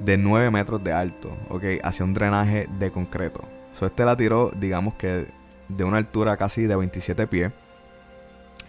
de 0.00 0.16
9 0.16 0.50
metros 0.50 0.82
de 0.84 0.92
alto, 0.92 1.36
¿ok? 1.50 1.64
Hacia 1.82 2.04
un 2.04 2.14
drenaje 2.14 2.68
de 2.78 2.90
concreto. 2.90 3.42
So, 3.72 3.86
este 3.86 4.04
la 4.04 4.16
tiró, 4.16 4.50
digamos 4.56 4.94
que 4.94 5.26
de 5.68 5.84
una 5.84 5.98
altura 5.98 6.36
casi 6.36 6.62
de 6.62 6.76
27 6.76 7.26
pies, 7.26 7.52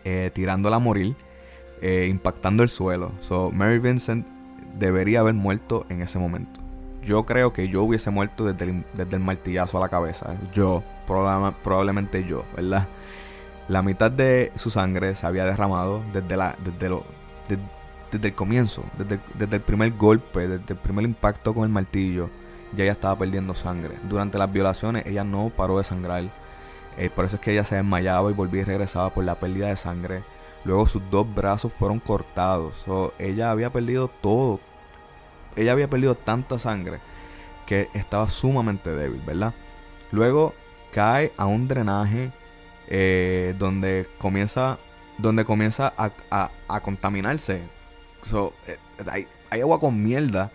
eh, 0.06 0.32
tirándola 0.34 0.78
a 0.78 0.80
morir, 0.80 1.16
eh, 1.82 2.08
impactando 2.10 2.64
el 2.64 2.70
suelo. 2.70 3.12
So, 3.20 3.52
Mary 3.52 3.80
Vincent 3.80 4.26
debería 4.78 5.22
haber 5.22 5.34
muerto 5.34 5.86
en 5.90 6.02
ese 6.02 6.20
momento. 6.20 6.60
Yo 7.04 7.26
creo 7.26 7.54
que 7.54 7.70
yo 7.70 7.84
hubiese 7.84 8.10
muerto 8.10 8.46
desde 8.46 8.66
el, 8.72 8.86
desde 8.94 9.16
el 9.16 9.24
martillazo 9.24 9.78
a 9.78 9.82
la 9.82 9.90
cabeza. 9.90 10.36
Yo, 10.54 10.84
probable- 11.08 11.56
probablemente 11.64 12.24
yo, 12.26 12.44
¿verdad? 12.56 12.88
La 13.68 13.82
mitad 13.82 14.12
de 14.12 14.52
su 14.56 14.70
sangre 14.70 15.16
se 15.16 15.26
había 15.26 15.46
derramado 15.46 16.02
desde, 16.12 16.36
la, 16.38 16.56
desde, 16.64 16.90
lo, 16.90 17.04
de- 17.48 17.58
desde 18.12 18.30
el 18.30 18.36
comienzo, 18.36 18.84
desde, 18.98 19.20
desde 19.36 19.56
el 19.58 19.62
primer 19.62 19.92
golpe, 19.94 20.48
desde 20.48 20.74
el 20.74 20.80
primer 20.80 21.06
impacto 21.06 21.54
con 21.54 21.64
el 21.64 21.70
martillo. 21.70 22.30
Ya 22.76 22.84
ella 22.84 22.94
estaba 22.94 23.18
perdiendo 23.18 23.56
sangre. 23.56 23.96
Durante 24.08 24.38
las 24.38 24.52
violaciones 24.52 25.06
ella 25.08 25.24
no 25.24 25.50
paró 25.56 25.78
de 25.80 25.84
sangrar. 25.84 26.24
Eh, 26.98 27.10
por 27.10 27.26
eso 27.26 27.38
es 27.38 27.42
que 27.42 27.52
ella 27.52 27.64
se 27.66 27.76
desmayaba 27.76 28.30
y 28.30 28.34
volvía 28.34 28.62
y 28.62 28.66
regresaba 28.66 29.10
por 29.12 29.24
la 29.24 29.36
pérdida 29.36 29.68
de 29.70 29.78
sangre. 29.78 30.24
Luego 30.66 30.86
sus 30.86 31.02
dos 31.10 31.34
brazos 31.34 31.72
fueron 31.74 32.00
cortados. 32.00 32.76
So, 32.86 33.14
ella 33.18 33.50
había 33.52 33.72
perdido 33.72 34.10
todo. 34.22 34.60
Ella 35.56 35.72
había 35.72 35.90
perdido 35.90 36.16
tanta 36.16 36.60
sangre 36.60 37.00
que 37.66 37.88
estaba 37.94 38.30
sumamente 38.30 38.92
débil, 38.92 39.22
¿verdad? 39.26 39.54
Luego 40.12 40.54
cae 40.92 41.32
a 41.38 41.46
un 41.46 41.68
drenaje 41.68 42.32
eh, 42.88 43.56
donde 43.58 44.08
comienza 44.18 44.78
donde 45.18 45.44
comienza 45.44 45.94
a- 45.98 46.50
a 46.68 46.80
contaminarse. 46.82 47.62
Eh, 48.68 48.78
hay, 49.10 49.28
agua 49.62 49.80
con 49.80 50.04
mierda 50.04 50.52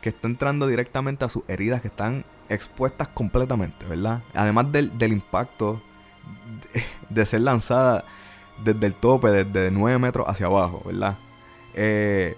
que 0.00 0.10
está 0.10 0.28
entrando 0.28 0.66
directamente 0.66 1.24
a 1.24 1.28
sus 1.28 1.42
heridas 1.48 1.80
que 1.82 1.88
están 1.88 2.24
expuestas 2.48 3.08
completamente, 3.08 3.86
¿verdad? 3.86 4.22
Además 4.34 4.70
del, 4.72 4.96
del 4.98 5.12
impacto 5.12 5.80
de, 6.72 6.84
de 7.10 7.26
ser 7.26 7.40
lanzada 7.42 8.04
desde 8.62 8.86
el 8.86 8.94
tope, 8.94 9.28
desde 9.30 9.70
9 9.70 9.98
metros 9.98 10.28
hacia 10.28 10.46
abajo, 10.46 10.82
¿verdad? 10.86 11.16
Eh, 11.74 12.36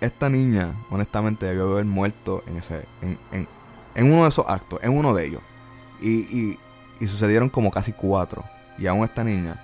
esta 0.00 0.28
niña, 0.28 0.74
honestamente, 0.90 1.46
debió 1.46 1.72
haber 1.72 1.84
muerto 1.84 2.42
en 2.46 2.56
ese. 2.58 2.84
En, 3.02 3.18
en- 3.32 3.48
en 3.94 4.12
uno 4.12 4.22
de 4.22 4.28
esos 4.28 4.44
actos, 4.48 4.78
en 4.82 4.96
uno 4.96 5.12
de 5.12 5.26
ellos. 5.26 5.42
Y, 6.00 6.10
y- 6.20 6.58
y 7.00 7.06
sucedieron 7.08 7.48
como 7.48 7.70
casi 7.72 7.92
cuatro. 7.92 8.44
Y 8.78 8.86
aún 8.86 9.02
esta 9.02 9.24
niña 9.24 9.60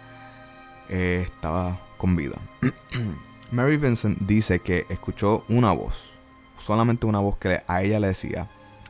eh, 0.88 1.22
estaba 1.24 1.78
con 1.96 2.16
vida. 2.16 2.36
Mary 3.50 3.76
Vincent 3.76 4.18
dice 4.20 4.60
que 4.60 4.86
escuchó 4.88 5.44
una 5.48 5.72
voz. 5.72 6.10
Solamente 6.58 7.06
una 7.06 7.20
voz 7.20 7.36
que 7.36 7.62
a 7.66 7.82
ella 7.82 8.00
le 8.00 8.08
decía. 8.08 8.48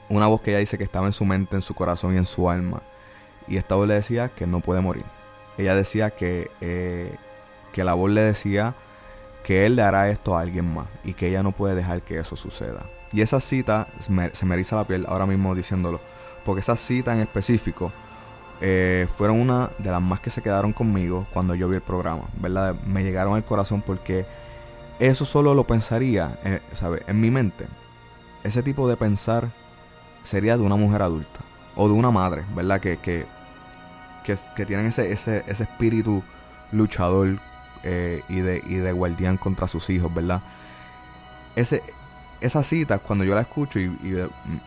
Una 0.08 0.26
voz 0.26 0.40
que 0.40 0.50
ella 0.50 0.60
dice 0.60 0.78
que 0.78 0.84
estaba 0.84 1.06
en 1.06 1.12
su 1.12 1.24
mente, 1.24 1.56
en 1.56 1.62
su 1.62 1.74
corazón 1.74 2.14
y 2.14 2.18
en 2.18 2.26
su 2.26 2.48
alma. 2.48 2.82
Y 3.48 3.56
esta 3.56 3.74
voz 3.74 3.88
le 3.88 3.94
decía 3.94 4.28
que 4.28 4.46
no 4.46 4.60
puede 4.60 4.80
morir. 4.80 5.04
Ella 5.58 5.74
decía 5.74 6.10
que, 6.10 6.50
eh, 6.60 7.14
que 7.72 7.84
la 7.84 7.94
voz 7.94 8.10
le 8.10 8.22
decía 8.22 8.74
que 9.44 9.66
él 9.66 9.76
le 9.76 9.82
hará 9.82 10.08
esto 10.08 10.36
a 10.36 10.40
alguien 10.40 10.72
más 10.72 10.86
y 11.04 11.12
que 11.12 11.28
ella 11.28 11.42
no 11.42 11.52
puede 11.52 11.74
dejar 11.74 12.02
que 12.02 12.18
eso 12.18 12.36
suceda. 12.36 12.86
Y 13.12 13.20
esa 13.20 13.40
cita 13.40 13.88
se 14.00 14.10
me 14.46 14.54
eriza 14.54 14.76
la 14.76 14.86
piel 14.86 15.04
ahora 15.08 15.26
mismo 15.26 15.54
diciéndolo, 15.54 16.00
porque 16.44 16.60
esa 16.60 16.76
cita 16.76 17.12
en 17.12 17.20
específico 17.20 17.92
eh, 18.60 19.06
fueron 19.16 19.40
una 19.40 19.70
de 19.78 19.90
las 19.90 20.00
más 20.00 20.20
que 20.20 20.30
se 20.30 20.40
quedaron 20.40 20.72
conmigo 20.72 21.26
cuando 21.32 21.54
yo 21.54 21.68
vi 21.68 21.76
el 21.76 21.82
programa, 21.82 22.24
¿verdad? 22.40 22.74
Me 22.86 23.02
llegaron 23.02 23.34
al 23.34 23.44
corazón 23.44 23.82
porque 23.82 24.26
eso 25.08 25.24
solo 25.24 25.54
lo 25.54 25.64
pensaría, 25.66 26.38
eh. 26.44 26.60
En 27.06 27.20
mi 27.20 27.30
mente, 27.30 27.66
ese 28.42 28.62
tipo 28.62 28.88
de 28.88 28.96
pensar 28.96 29.50
sería 30.22 30.56
de 30.56 30.62
una 30.62 30.76
mujer 30.76 31.02
adulta 31.02 31.40
o 31.76 31.88
de 31.88 31.94
una 31.94 32.10
madre, 32.10 32.44
¿verdad? 32.54 32.80
Que, 32.80 32.96
que, 32.98 33.26
que, 34.24 34.66
tienen 34.66 34.86
ese, 34.86 35.12
ese, 35.12 35.44
ese 35.46 35.64
espíritu 35.64 36.22
luchador 36.72 37.38
eh, 37.82 38.22
y, 38.28 38.36
de, 38.40 38.62
y 38.66 38.76
de 38.76 38.92
guardián 38.92 39.36
contra 39.36 39.68
sus 39.68 39.90
hijos, 39.90 40.12
¿verdad? 40.12 40.40
Ese, 41.56 41.82
esa 42.40 42.62
cita, 42.62 42.98
cuando 42.98 43.24
yo 43.24 43.34
la 43.34 43.42
escucho 43.42 43.78
y, 43.78 43.84
y, 44.02 44.14
eh, 44.14 44.28
m- 44.46 44.60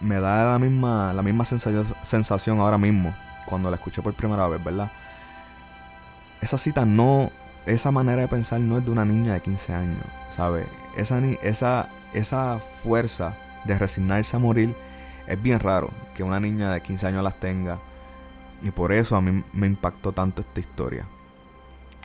me 0.00 0.20
da 0.20 0.52
la 0.52 0.58
misma, 0.58 1.12
la 1.12 1.22
misma 1.22 1.44
sensación 1.44 2.58
ahora 2.58 2.78
mismo, 2.78 3.14
cuando 3.46 3.70
la 3.70 3.76
escuché 3.76 4.02
por 4.02 4.14
primera 4.14 4.48
vez, 4.48 4.62
¿verdad? 4.62 4.90
Esa 6.40 6.58
cita 6.58 6.84
no, 6.84 7.30
esa 7.66 7.90
manera 7.90 8.22
de 8.22 8.28
pensar 8.28 8.60
no 8.60 8.78
es 8.78 8.84
de 8.84 8.90
una 8.90 9.04
niña 9.04 9.34
de 9.34 9.40
15 9.40 9.74
años, 9.74 10.04
¿sabes? 10.30 10.66
Esa, 10.96 11.18
esa, 11.42 11.88
esa 12.12 12.58
fuerza 12.82 13.36
de 13.64 13.78
resignarse 13.78 14.36
a 14.36 14.40
morir 14.40 14.74
es 15.26 15.40
bien 15.40 15.60
raro 15.60 15.90
que 16.14 16.22
una 16.22 16.40
niña 16.40 16.72
de 16.72 16.80
15 16.80 17.06
años 17.06 17.22
las 17.22 17.38
tenga. 17.38 17.78
Y 18.62 18.70
por 18.70 18.92
eso 18.92 19.16
a 19.16 19.20
mí 19.20 19.42
me 19.52 19.66
impactó 19.66 20.12
tanto 20.12 20.42
esta 20.42 20.60
historia. 20.60 21.06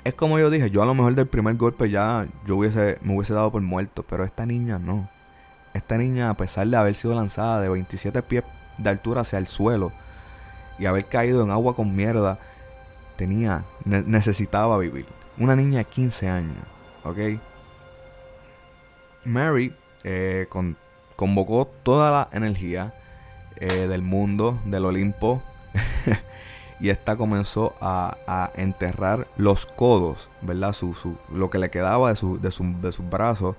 Es 0.04 0.13
como 0.13 0.39
yo 0.39 0.50
dije, 0.50 0.70
yo 0.70 0.82
a 0.82 0.86
lo 0.86 0.93
mejor 0.96 1.15
del 1.15 1.28
primer 1.28 1.56
golpe 1.56 1.89
ya 1.89 2.28
yo 2.46 2.56
hubiese, 2.56 2.98
me 3.02 3.15
hubiese 3.15 3.34
dado 3.34 3.52
por 3.52 3.62
muerto, 3.62 4.04
pero 4.08 4.24
esta 4.24 4.46
niña 4.46 4.80
no. 4.80 5.10
Esta 5.74 5.98
niña, 5.98 6.30
a 6.30 6.34
pesar 6.36 6.65
de 6.67 6.78
haber 6.78 6.96
sido 6.96 7.13
lanzada 7.13 7.60
de 7.62 7.70
27 7.70 8.22
pies 8.24 8.43
de 8.78 8.89
altura 8.89 9.22
hacia 9.22 9.38
el 9.38 9.48
suelo 9.48 9.91
y 10.80 10.86
haber 10.86 11.06
caído 11.08 11.43
en 11.43 11.52
agua 11.52 11.76
con 11.76 11.96
mierda, 11.96 12.39
tenía, 13.17 13.63
ne- 13.86 14.04
necesitaba 14.04 14.78
vivir. 14.78 15.06
Una 15.38 15.56
niña 15.56 15.80
de 15.80 15.86
15 15.86 16.30
años, 16.30 16.63
¿ok? 17.04 17.17
Mary 19.26 19.73
eh, 20.04 20.47
con- 20.50 20.78
convocó 21.15 21.67
toda 21.84 22.12
la 22.12 22.30
energía 22.38 22.93
eh, 23.58 23.88
del 23.88 24.02
mundo, 24.02 24.60
del 24.65 24.86
Olimpo, 24.86 25.43
y 26.80 26.89
esta 26.89 27.15
comenzó 27.17 27.76
a, 27.82 28.52
enterrar 28.56 29.28
los 29.38 29.65
codos, 29.65 30.30
¿verdad? 30.41 30.73
Su, 30.73 30.93
su- 30.93 31.17
lo 31.32 31.50
que 31.50 31.60
le 31.60 31.69
quedaba 31.69 32.10
de, 32.10 32.15
su- 32.15 32.39
de, 32.39 32.50
de 32.82 32.91
sus 32.91 33.10
brazos 33.10 33.56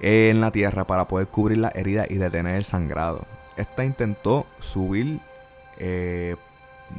en 0.00 0.40
la 0.40 0.50
tierra 0.50 0.84
para 0.86 1.06
poder 1.06 1.28
cubrir 1.28 1.58
la 1.58 1.70
herida 1.74 2.06
y 2.08 2.14
detener 2.16 2.56
el 2.56 2.64
sangrado. 2.64 3.24
Esta 3.56 3.84
intentó 3.84 4.46
subir 4.58 5.20
eh, 5.78 6.36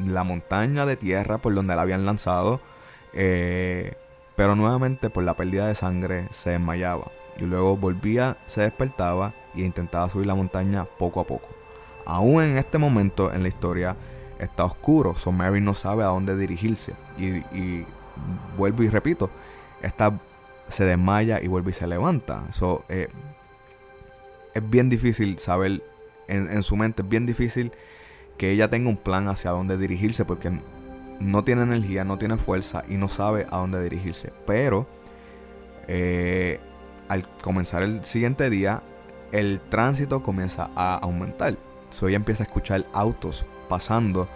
la 0.06 0.24
montaña 0.24 0.86
de 0.86 0.96
tierra 0.96 1.38
por 1.40 1.54
donde 1.54 1.76
la 1.76 1.82
habían 1.82 2.06
lanzado, 2.06 2.62
eh, 3.14 3.94
pero 4.36 4.56
nuevamente 4.56 5.10
por 5.10 5.24
la 5.24 5.36
pérdida 5.36 5.68
de 5.68 5.76
sangre 5.76 6.28
se 6.32 6.52
desmayaba. 6.52 7.12
Y 7.38 7.44
luego 7.46 7.78
volvía, 7.78 8.38
se 8.48 8.62
despertaba 8.62 9.34
y 9.56 9.64
intentaba 9.64 10.10
subir 10.10 10.28
la 10.28 10.36
montaña 10.36 10.86
poco 10.86 11.20
a 11.20 11.24
poco. 11.26 11.48
Aún 12.06 12.44
en 12.44 12.58
este 12.58 12.78
momento 12.78 13.34
en 13.34 13.44
la 13.44 13.48
historia 13.48 13.96
está 14.40 14.66
oscuro, 14.66 15.16
so 15.16 15.32
Mary 15.32 15.62
no 15.62 15.74
sabe 15.74 16.04
a 16.04 16.08
dónde 16.08 16.36
dirigirse. 16.36 16.94
Y, 17.18 17.38
y 17.58 17.86
vuelvo 18.58 18.84
y 18.84 18.90
repito, 18.90 19.30
esta 19.82 20.20
se 20.68 20.86
desmaya 20.86 21.42
y 21.42 21.48
vuelve 21.48 21.72
y 21.72 21.74
se 21.74 21.88
levanta. 21.88 22.44
So, 22.52 22.84
eh, 22.90 23.10
es 24.54 24.70
bien 24.70 24.90
difícil 24.90 25.40
saber, 25.40 25.84
en, 26.28 26.52
en 26.52 26.64
su 26.64 26.76
mente 26.76 27.02
es 27.02 27.10
bien 27.10 27.26
difícil 27.26 27.72
que 28.38 28.52
ella 28.52 28.70
tenga 28.70 28.90
un 28.90 28.98
plan 28.98 29.28
hacia 29.28 29.52
dónde 29.52 29.78
dirigirse 29.78 30.26
porque 30.26 30.52
no 31.20 31.44
tiene 31.44 31.64
energía, 31.64 32.04
no 32.04 32.18
tiene 32.18 32.38
fuerza 32.38 32.84
y 32.88 32.96
no 32.96 33.10
sabe 33.10 33.48
a 33.50 33.58
dónde 33.58 33.82
dirigirse. 33.82 34.32
Pero 34.46 34.88
eh, 35.88 36.60
al 37.10 37.28
comenzar 37.42 37.84
el 37.84 38.04
siguiente 38.06 38.50
día, 38.50 38.82
el 39.32 39.60
tránsito 39.62 40.24
comienza 40.24 40.70
a 40.76 40.96
aumentar. 40.98 41.58
So 41.90 42.08
ella 42.08 42.18
empieza 42.18 42.44
a 42.44 42.48
escuchar 42.48 42.86
autos 42.94 43.46
pasando 43.70 44.28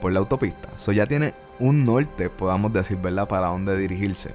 por 0.00 0.12
la 0.12 0.20
autopista. 0.20 0.68
So 0.76 0.92
ya 0.92 1.06
tiene 1.06 1.34
un 1.58 1.84
norte, 1.84 2.28
podamos 2.30 2.72
decir, 2.72 2.98
¿verdad? 2.98 3.28
Para 3.28 3.48
dónde 3.48 3.76
dirigirse. 3.76 4.34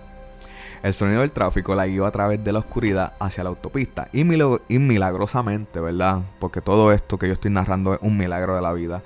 El 0.84 0.94
sonido 0.94 1.22
del 1.22 1.32
tráfico 1.32 1.76
la 1.76 1.88
guió 1.88 2.06
a 2.06 2.12
través 2.12 2.44
de 2.44 2.52
la 2.52 2.60
oscuridad 2.60 3.14
hacia 3.20 3.44
la 3.44 3.50
autopista. 3.50 4.10
Y, 4.14 4.22
y 4.22 4.80
milagrosamente, 4.80 5.80
¿verdad? 5.80 6.22
Porque 6.40 6.62
todo 6.62 6.92
esto 6.92 7.18
que 7.18 7.28
yo 7.28 7.34
estoy 7.34 7.52
narrando 7.52 7.96
es 7.96 8.00
un 8.02 8.16
milagro 8.18 8.56
de 8.56 8.62
la 8.62 8.74
vida. 8.74 9.02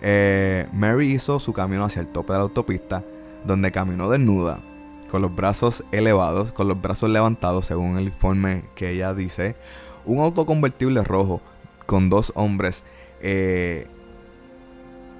Eh, 0.00 0.68
Mary 0.72 1.12
hizo 1.12 1.38
su 1.38 1.52
camino 1.52 1.84
hacia 1.84 2.00
el 2.00 2.08
tope 2.08 2.32
de 2.32 2.38
la 2.38 2.44
autopista, 2.44 3.02
donde 3.44 3.72
caminó 3.72 4.10
desnuda, 4.10 4.60
con 5.10 5.22
los 5.22 5.34
brazos 5.34 5.84
elevados, 5.92 6.52
con 6.52 6.68
los 6.68 6.80
brazos 6.80 7.10
levantados, 7.10 7.66
según 7.66 7.98
el 7.98 8.04
informe 8.04 8.64
que 8.74 8.90
ella 8.90 9.14
dice. 9.14 9.56
Un 10.04 10.18
auto 10.20 10.44
convertible 10.46 11.02
rojo 11.02 11.40
con 11.86 12.10
dos 12.10 12.32
hombres 12.34 12.84
eh, 13.20 13.86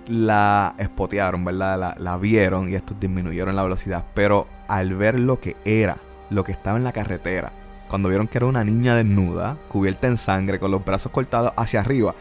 la 0.06 0.74
espotearon, 0.78 1.44
¿verdad? 1.44 1.78
La, 1.78 1.94
la 1.98 2.16
vieron 2.18 2.70
y 2.70 2.74
estos 2.74 2.98
disminuyeron 2.98 3.56
la 3.56 3.62
velocidad. 3.62 4.04
Pero 4.14 4.46
al 4.68 4.94
ver 4.94 5.18
lo 5.20 5.40
que 5.40 5.56
era, 5.64 5.98
lo 6.30 6.44
que 6.44 6.52
estaba 6.52 6.76
en 6.76 6.84
la 6.84 6.92
carretera, 6.92 7.52
cuando 7.88 8.08
vieron 8.08 8.28
que 8.28 8.38
era 8.38 8.46
una 8.46 8.64
niña 8.64 8.96
desnuda, 8.96 9.56
cubierta 9.68 10.06
en 10.06 10.16
sangre, 10.16 10.58
con 10.58 10.70
los 10.70 10.84
brazos 10.84 11.12
cortados 11.12 11.52
hacia 11.56 11.80
arriba, 11.80 12.14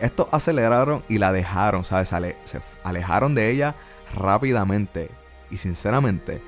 estos 0.00 0.28
aceleraron 0.32 1.02
y 1.08 1.18
la 1.18 1.32
dejaron, 1.32 1.84
¿sabes? 1.84 2.08
Se 2.44 2.60
alejaron 2.84 3.34
de 3.34 3.50
ella 3.50 3.74
rápidamente. 4.14 5.10
Y 5.50 5.56
sinceramente, 5.56 6.42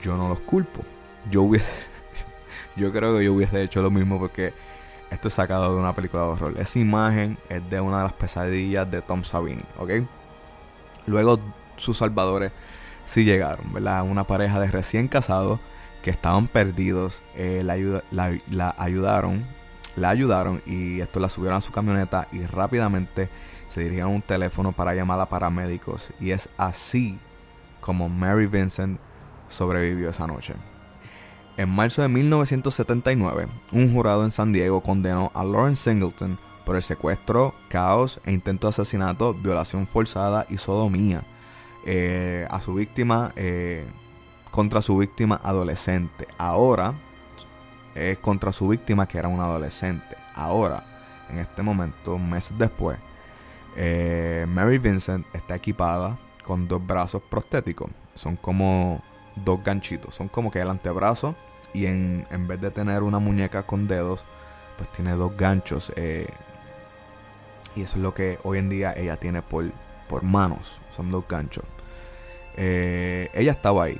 yo 0.00 0.16
no 0.16 0.28
los 0.28 0.40
culpo. 0.40 0.82
Yo 1.30 1.42
hubiese. 1.42 1.66
yo 2.76 2.92
creo 2.92 3.18
que 3.18 3.24
yo 3.24 3.34
hubiese 3.34 3.62
hecho 3.62 3.82
lo 3.82 3.90
mismo 3.90 4.18
porque 4.18 4.52
esto 5.10 5.28
es 5.28 5.34
sacado 5.34 5.74
de 5.74 5.80
una 5.80 5.94
película 5.94 6.22
de 6.22 6.28
horror. 6.30 6.54
Esa 6.58 6.78
imagen 6.78 7.38
es 7.48 7.68
de 7.68 7.80
una 7.80 7.98
de 7.98 8.04
las 8.04 8.12
pesadillas 8.14 8.90
de 8.90 9.02
Tom 9.02 9.24
Savini, 9.24 9.62
¿ok? 9.78 9.90
Luego 11.06 11.38
sus 11.76 11.98
salvadores 11.98 12.52
sí 13.04 13.24
llegaron, 13.24 13.72
¿verdad? 13.72 14.02
Una 14.04 14.24
pareja 14.24 14.60
de 14.60 14.68
recién 14.68 15.08
casados 15.08 15.60
que 16.02 16.10
estaban 16.10 16.48
perdidos, 16.48 17.22
eh, 17.36 17.62
la 17.62 18.74
ayudaron, 18.78 19.44
la 19.96 20.10
ayudaron 20.10 20.62
y 20.66 21.00
esto 21.00 21.20
la 21.20 21.28
subieron 21.28 21.58
a 21.58 21.60
su 21.60 21.72
camioneta 21.72 22.28
y 22.32 22.42
rápidamente 22.42 23.28
se 23.68 23.80
dirigieron 23.80 24.12
a 24.12 24.14
un 24.14 24.22
teléfono 24.22 24.72
para 24.72 24.94
llamar 24.94 25.20
a 25.20 25.28
paramédicos 25.28 26.10
y 26.20 26.30
es 26.30 26.48
así 26.56 27.18
como 27.80 28.08
Mary 28.08 28.46
Vincent 28.46 29.00
sobrevivió 29.48 30.10
esa 30.10 30.26
noche. 30.26 30.54
En 31.56 31.68
marzo 31.68 32.00
de 32.00 32.08
1979, 32.08 33.46
un 33.72 33.92
jurado 33.92 34.24
en 34.24 34.30
San 34.30 34.52
Diego 34.52 34.82
condenó 34.82 35.30
a 35.34 35.44
Lawrence 35.44 35.90
Singleton 35.90 36.38
por 36.64 36.76
el 36.76 36.82
secuestro, 36.82 37.54
caos 37.68 38.20
e 38.24 38.32
intento 38.32 38.68
de 38.68 38.70
asesinato, 38.70 39.34
violación 39.34 39.86
forzada 39.86 40.46
y 40.48 40.56
sodomía 40.56 41.24
eh, 41.84 42.46
a 42.50 42.60
su 42.60 42.74
víctima 42.74 43.32
eh, 43.36 43.84
contra 44.50 44.80
su 44.80 44.96
víctima 44.96 45.40
adolescente. 45.44 46.26
Ahora 46.38 46.94
es 47.94 48.18
contra 48.18 48.52
su 48.52 48.68
víctima 48.68 49.06
que 49.06 49.18
era 49.18 49.28
un 49.28 49.40
adolescente. 49.40 50.16
Ahora, 50.34 50.84
en 51.30 51.38
este 51.38 51.62
momento, 51.62 52.18
meses 52.18 52.56
después, 52.58 52.98
eh, 53.76 54.46
Mary 54.48 54.78
Vincent 54.78 55.26
está 55.34 55.54
equipada 55.54 56.18
con 56.44 56.68
dos 56.68 56.84
brazos 56.86 57.22
prostéticos. 57.22 57.90
Son 58.14 58.36
como 58.36 59.02
dos 59.36 59.62
ganchitos. 59.62 60.14
Son 60.14 60.28
como 60.28 60.50
que 60.50 60.60
el 60.60 60.68
antebrazo. 60.68 61.34
Y 61.74 61.86
en, 61.86 62.26
en 62.30 62.46
vez 62.46 62.60
de 62.60 62.70
tener 62.70 63.02
una 63.02 63.18
muñeca 63.18 63.62
con 63.62 63.88
dedos, 63.88 64.26
pues 64.76 64.92
tiene 64.92 65.12
dos 65.12 65.36
ganchos. 65.36 65.92
eh, 65.96 66.28
y 67.74 67.82
eso 67.82 67.96
es 67.96 68.02
lo 68.02 68.12
que 68.14 68.38
hoy 68.42 68.58
en 68.58 68.68
día 68.68 68.92
ella 68.94 69.16
tiene 69.16 69.42
por, 69.42 69.64
por 70.08 70.22
manos. 70.22 70.78
Son 70.94 71.10
dos 71.10 71.24
ganchos. 71.28 71.64
Eh, 72.56 73.30
ella 73.34 73.52
estaba 73.52 73.84
ahí. 73.84 73.98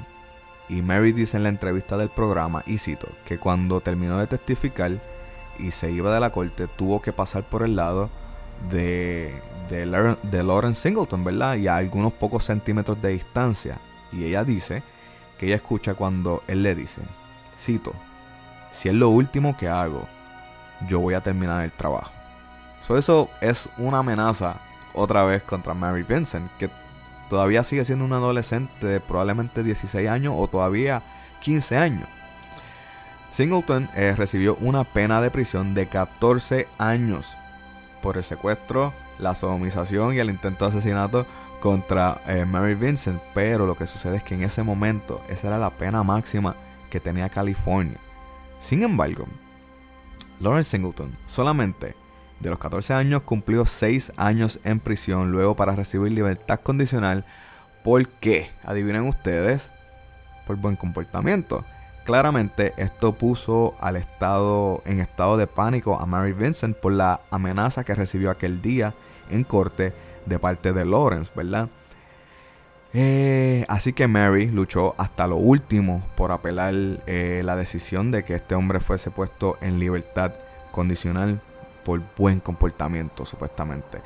Y 0.68 0.80
Mary 0.82 1.12
dice 1.12 1.36
en 1.36 1.42
la 1.42 1.48
entrevista 1.48 1.96
del 1.96 2.08
programa, 2.08 2.62
y 2.66 2.78
cito, 2.78 3.08
que 3.24 3.38
cuando 3.38 3.80
terminó 3.80 4.18
de 4.18 4.26
testificar 4.26 4.92
y 5.58 5.70
se 5.70 5.90
iba 5.90 6.14
de 6.14 6.20
la 6.20 6.30
corte, 6.30 6.66
tuvo 6.66 7.02
que 7.02 7.12
pasar 7.12 7.42
por 7.42 7.62
el 7.62 7.76
lado 7.76 8.08
de, 8.70 9.34
de, 9.68 9.86
Lar- 9.86 10.18
de 10.22 10.74
Singleton, 10.74 11.24
¿verdad? 11.24 11.56
Y 11.56 11.68
a 11.68 11.76
algunos 11.76 12.12
pocos 12.12 12.44
centímetros 12.44 13.02
de 13.02 13.10
distancia. 13.10 13.78
Y 14.12 14.24
ella 14.24 14.44
dice 14.44 14.82
que 15.38 15.46
ella 15.46 15.56
escucha 15.56 15.94
cuando 15.94 16.42
él 16.46 16.62
le 16.62 16.74
dice, 16.74 17.02
cito, 17.54 17.92
si 18.72 18.88
es 18.88 18.94
lo 18.94 19.10
último 19.10 19.56
que 19.56 19.68
hago, 19.68 20.06
yo 20.88 21.00
voy 21.00 21.14
a 21.14 21.20
terminar 21.20 21.62
el 21.64 21.72
trabajo. 21.72 22.12
So, 22.82 22.96
eso 22.96 23.28
es 23.40 23.68
una 23.78 23.98
amenaza 23.98 24.56
otra 24.94 25.24
vez 25.24 25.42
contra 25.42 25.74
Mary 25.74 26.02
Vincent, 26.02 26.50
que 26.58 26.68
todavía 27.32 27.64
sigue 27.64 27.86
siendo 27.86 28.04
una 28.04 28.16
adolescente 28.16 28.86
de 28.86 29.00
probablemente 29.00 29.62
16 29.62 30.06
años 30.06 30.34
o 30.36 30.48
todavía 30.48 31.02
15 31.40 31.78
años. 31.78 32.06
Singleton 33.30 33.88
eh, 33.94 34.14
recibió 34.14 34.56
una 34.56 34.84
pena 34.84 35.22
de 35.22 35.30
prisión 35.30 35.72
de 35.72 35.86
14 35.86 36.68
años 36.76 37.34
por 38.02 38.18
el 38.18 38.24
secuestro, 38.24 38.92
la 39.18 39.34
sodomización 39.34 40.12
y 40.14 40.18
el 40.18 40.28
intento 40.28 40.66
de 40.66 40.76
asesinato 40.76 41.26
contra 41.62 42.20
eh, 42.26 42.44
Mary 42.44 42.74
Vincent. 42.74 43.22
Pero 43.32 43.64
lo 43.64 43.78
que 43.78 43.86
sucede 43.86 44.18
es 44.18 44.22
que 44.22 44.34
en 44.34 44.42
ese 44.42 44.62
momento 44.62 45.22
esa 45.30 45.46
era 45.46 45.56
la 45.56 45.70
pena 45.70 46.02
máxima 46.02 46.54
que 46.90 47.00
tenía 47.00 47.30
California. 47.30 47.96
Sin 48.60 48.82
embargo, 48.82 49.24
Lawrence 50.38 50.68
Singleton 50.68 51.16
solamente 51.26 51.94
de 52.42 52.50
los 52.50 52.58
14 52.58 52.92
años 52.92 53.22
cumplió 53.22 53.64
6 53.64 54.12
años 54.16 54.58
en 54.64 54.80
prisión 54.80 55.30
luego 55.30 55.54
para 55.54 55.76
recibir 55.76 56.12
libertad 56.12 56.60
condicional. 56.60 57.24
¿Por 57.84 58.08
qué? 58.08 58.50
Adivinen 58.64 59.06
ustedes. 59.06 59.70
Por 60.46 60.56
buen 60.56 60.76
comportamiento. 60.76 61.64
Claramente 62.04 62.74
esto 62.76 63.12
puso 63.12 63.76
al 63.80 63.94
estado 63.96 64.82
en 64.84 65.00
estado 65.00 65.36
de 65.36 65.46
pánico 65.46 66.00
a 66.00 66.04
Mary 66.04 66.32
Vincent 66.32 66.76
por 66.76 66.92
la 66.92 67.20
amenaza 67.30 67.84
que 67.84 67.94
recibió 67.94 68.30
aquel 68.30 68.60
día 68.60 68.92
en 69.30 69.44
corte 69.44 69.94
de 70.26 70.38
parte 70.40 70.72
de 70.72 70.84
Lawrence, 70.84 71.30
¿verdad? 71.36 71.68
Eh, 72.92 73.64
así 73.68 73.92
que 73.92 74.08
Mary 74.08 74.48
luchó 74.48 74.94
hasta 74.98 75.28
lo 75.28 75.36
último 75.36 76.02
por 76.16 76.32
apelar 76.32 76.74
eh, 77.06 77.42
la 77.44 77.56
decisión 77.56 78.10
de 78.10 78.24
que 78.24 78.34
este 78.34 78.56
hombre 78.56 78.80
fuese 78.80 79.10
puesto 79.10 79.56
en 79.60 79.78
libertad 79.78 80.32
condicional 80.72 81.40
por 81.84 82.00
buen 82.16 82.40
comportamiento, 82.40 83.24
supuestamente. 83.24 84.00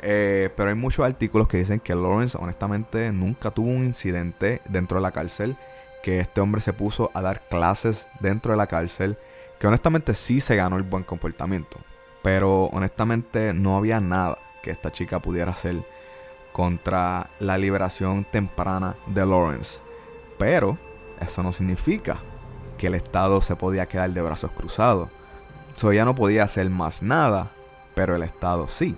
Eh, 0.00 0.50
pero 0.56 0.70
hay 0.70 0.76
muchos 0.76 1.04
artículos 1.04 1.48
que 1.48 1.58
dicen 1.58 1.80
que 1.80 1.94
Lawrence 1.94 2.38
honestamente 2.40 3.10
nunca 3.12 3.50
tuvo 3.50 3.68
un 3.68 3.84
incidente 3.84 4.62
dentro 4.68 4.98
de 4.98 5.02
la 5.02 5.10
cárcel, 5.10 5.56
que 6.02 6.20
este 6.20 6.40
hombre 6.40 6.60
se 6.60 6.72
puso 6.72 7.10
a 7.14 7.22
dar 7.22 7.48
clases 7.48 8.06
dentro 8.20 8.52
de 8.52 8.58
la 8.58 8.66
cárcel, 8.66 9.18
que 9.58 9.66
honestamente 9.66 10.14
sí 10.14 10.40
se 10.40 10.56
ganó 10.56 10.76
el 10.76 10.84
buen 10.84 11.02
comportamiento, 11.02 11.78
pero 12.22 12.66
honestamente 12.66 13.52
no 13.52 13.76
había 13.76 14.00
nada 14.00 14.38
que 14.62 14.70
esta 14.70 14.92
chica 14.92 15.18
pudiera 15.18 15.52
hacer 15.52 15.76
contra 16.52 17.30
la 17.40 17.58
liberación 17.58 18.24
temprana 18.24 18.96
de 19.06 19.26
Lawrence. 19.26 19.80
Pero 20.38 20.78
eso 21.20 21.42
no 21.42 21.52
significa 21.52 22.20
que 22.76 22.86
el 22.86 22.94
Estado 22.94 23.40
se 23.40 23.56
podía 23.56 23.86
quedar 23.86 24.10
de 24.10 24.22
brazos 24.22 24.52
cruzados. 24.52 25.08
So, 25.78 25.92
ella 25.92 26.04
no 26.04 26.16
podía 26.16 26.42
hacer 26.42 26.68
más 26.70 27.02
nada, 27.04 27.52
pero 27.94 28.16
el 28.16 28.24
Estado 28.24 28.66
sí. 28.66 28.96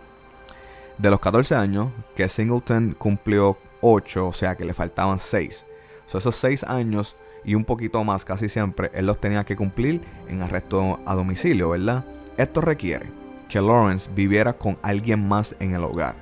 De 0.97 1.11
los 1.11 1.21
14 1.21 1.55
años, 1.55 1.93
que 2.16 2.27
Singleton 2.27 2.97
cumplió 2.99 3.59
8, 3.83 4.29
o 4.29 4.33
sea 4.33 4.57
que 4.57 4.64
le 4.64 4.73
faltaban 4.73 5.19
6. 5.19 5.66
So, 6.07 6.16
esos 6.16 6.37
6 6.37 6.64
años 6.64 7.16
y 7.45 7.55
un 7.55 7.66
poquito 7.66 8.03
más 8.03 8.25
casi 8.25 8.49
siempre, 8.49 8.90
él 8.95 9.05
los 9.05 9.21
tenía 9.21 9.45
que 9.45 9.57
cumplir 9.57 10.01
en 10.27 10.40
arresto 10.40 11.01
a 11.05 11.14
domicilio, 11.14 11.69
¿verdad? 11.69 12.07
Esto 12.38 12.62
requiere 12.62 13.11
que 13.51 13.61
Lawrence 13.61 14.09
viviera 14.14 14.55
con 14.55 14.79
alguien 14.81 15.29
más 15.29 15.55
en 15.61 15.75
el 15.75 15.85
hogar. 15.85 16.14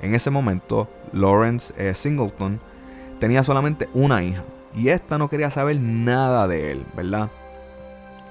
En 0.00 0.14
ese 0.14 0.30
momento, 0.30 0.88
Lawrence 1.12 1.74
eh, 1.76 1.92
Singleton 1.92 2.60
tenía 3.18 3.42
solamente 3.42 3.88
una 3.94 4.22
hija 4.22 4.44
y 4.76 4.90
esta 4.90 5.18
no 5.18 5.28
quería 5.28 5.50
saber 5.50 5.80
nada 5.80 6.46
de 6.46 6.70
él, 6.70 6.86
¿verdad? 6.94 7.30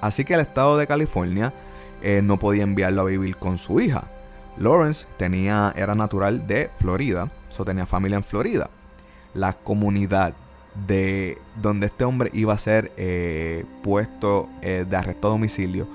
Así 0.01 0.25
que 0.25 0.35
el 0.35 0.41
estado 0.41 0.77
de 0.77 0.87
California 0.87 1.53
eh, 2.01 2.21
no 2.23 2.37
podía 2.37 2.63
enviarlo 2.63 3.01
a 3.01 3.05
vivir 3.05 3.37
con 3.37 3.57
su 3.57 3.79
hija. 3.79 4.03
Lawrence 4.57 5.07
tenía, 5.17 5.73
era 5.75 5.95
natural 5.95 6.47
de 6.47 6.69
Florida, 6.77 7.31
so 7.49 7.65
tenía 7.65 7.85
familia 7.85 8.17
en 8.17 8.23
Florida. 8.23 8.69
La 9.33 9.53
comunidad 9.53 10.33
de 10.87 11.37
donde 11.61 11.87
este 11.87 12.03
hombre 12.03 12.29
iba 12.33 12.53
a 12.53 12.57
ser 12.57 12.91
eh, 12.97 13.65
puesto 13.83 14.49
eh, 14.61 14.85
de 14.87 14.95
arresto 14.95 15.27
a 15.27 15.31
domicilio, 15.31 15.87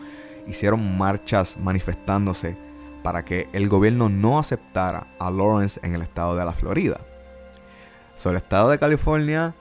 hicieron 0.46 0.96
marchas 0.96 1.56
manifestándose 1.56 2.56
para 3.02 3.24
que 3.24 3.48
el 3.52 3.68
gobierno 3.68 4.08
no 4.08 4.38
aceptara 4.38 5.06
a 5.18 5.30
Lawrence 5.30 5.80
en 5.82 5.94
el 5.94 6.02
estado 6.02 6.36
de 6.36 6.44
la 6.44 6.52
Florida. 6.52 7.00
Sobre 8.16 8.36
el 8.36 8.42
estado 8.42 8.70
de 8.70 8.78
California, 8.78 9.54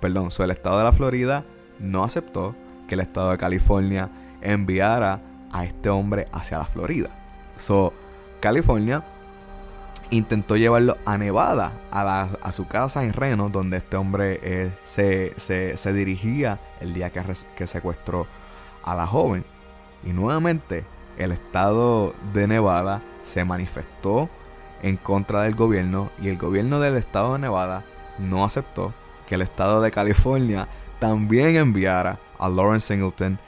perdón, 0.00 0.32
sobre 0.32 0.46
el 0.46 0.50
estado 0.52 0.78
de 0.78 0.84
la 0.84 0.92
Florida 0.92 1.44
no 1.78 2.02
aceptó 2.02 2.56
que 2.86 2.94
el 2.94 3.00
estado 3.00 3.30
de 3.30 3.38
California 3.38 4.10
enviara 4.40 5.20
a 5.52 5.64
este 5.64 5.90
hombre 5.90 6.26
hacia 6.32 6.58
la 6.58 6.66
Florida. 6.66 7.10
So, 7.56 7.92
California 8.40 9.04
intentó 10.10 10.56
llevarlo 10.56 10.96
a 11.06 11.16
Nevada, 11.16 11.72
a, 11.90 12.52
su 12.52 12.66
casa 12.66 13.04
en 13.04 13.12
Reno, 13.12 13.48
donde 13.48 13.78
este 13.78 13.96
hombre 13.96 14.40
eh, 14.42 14.72
se, 14.84 15.92
dirigía 15.92 16.58
el 16.80 16.92
día 16.92 17.10
que, 17.10 17.22
que 17.56 17.66
secuestró 17.66 18.26
a 18.82 18.94
la 18.94 19.06
joven. 19.06 19.44
Y 20.04 20.12
nuevamente 20.12 20.84
el 21.16 21.32
estado 21.32 22.14
de 22.32 22.46
Nevada 22.46 23.02
se 23.22 23.44
manifestó 23.44 24.28
en 24.82 24.96
contra 24.96 25.42
del 25.42 25.54
gobierno 25.54 26.10
y 26.20 26.28
el 26.28 26.36
gobierno 26.36 26.80
del 26.80 26.96
estado 26.96 27.34
de 27.34 27.38
Nevada 27.38 27.84
no 28.18 28.44
aceptó 28.44 28.92
que 29.26 29.36
el 29.36 29.42
estado 29.42 29.80
de 29.80 29.90
California 29.90 30.68
también 30.98 31.56
enviara 31.56 32.18
a 32.42 32.48
Lawrence 32.48 32.88
Singleton 32.88 33.38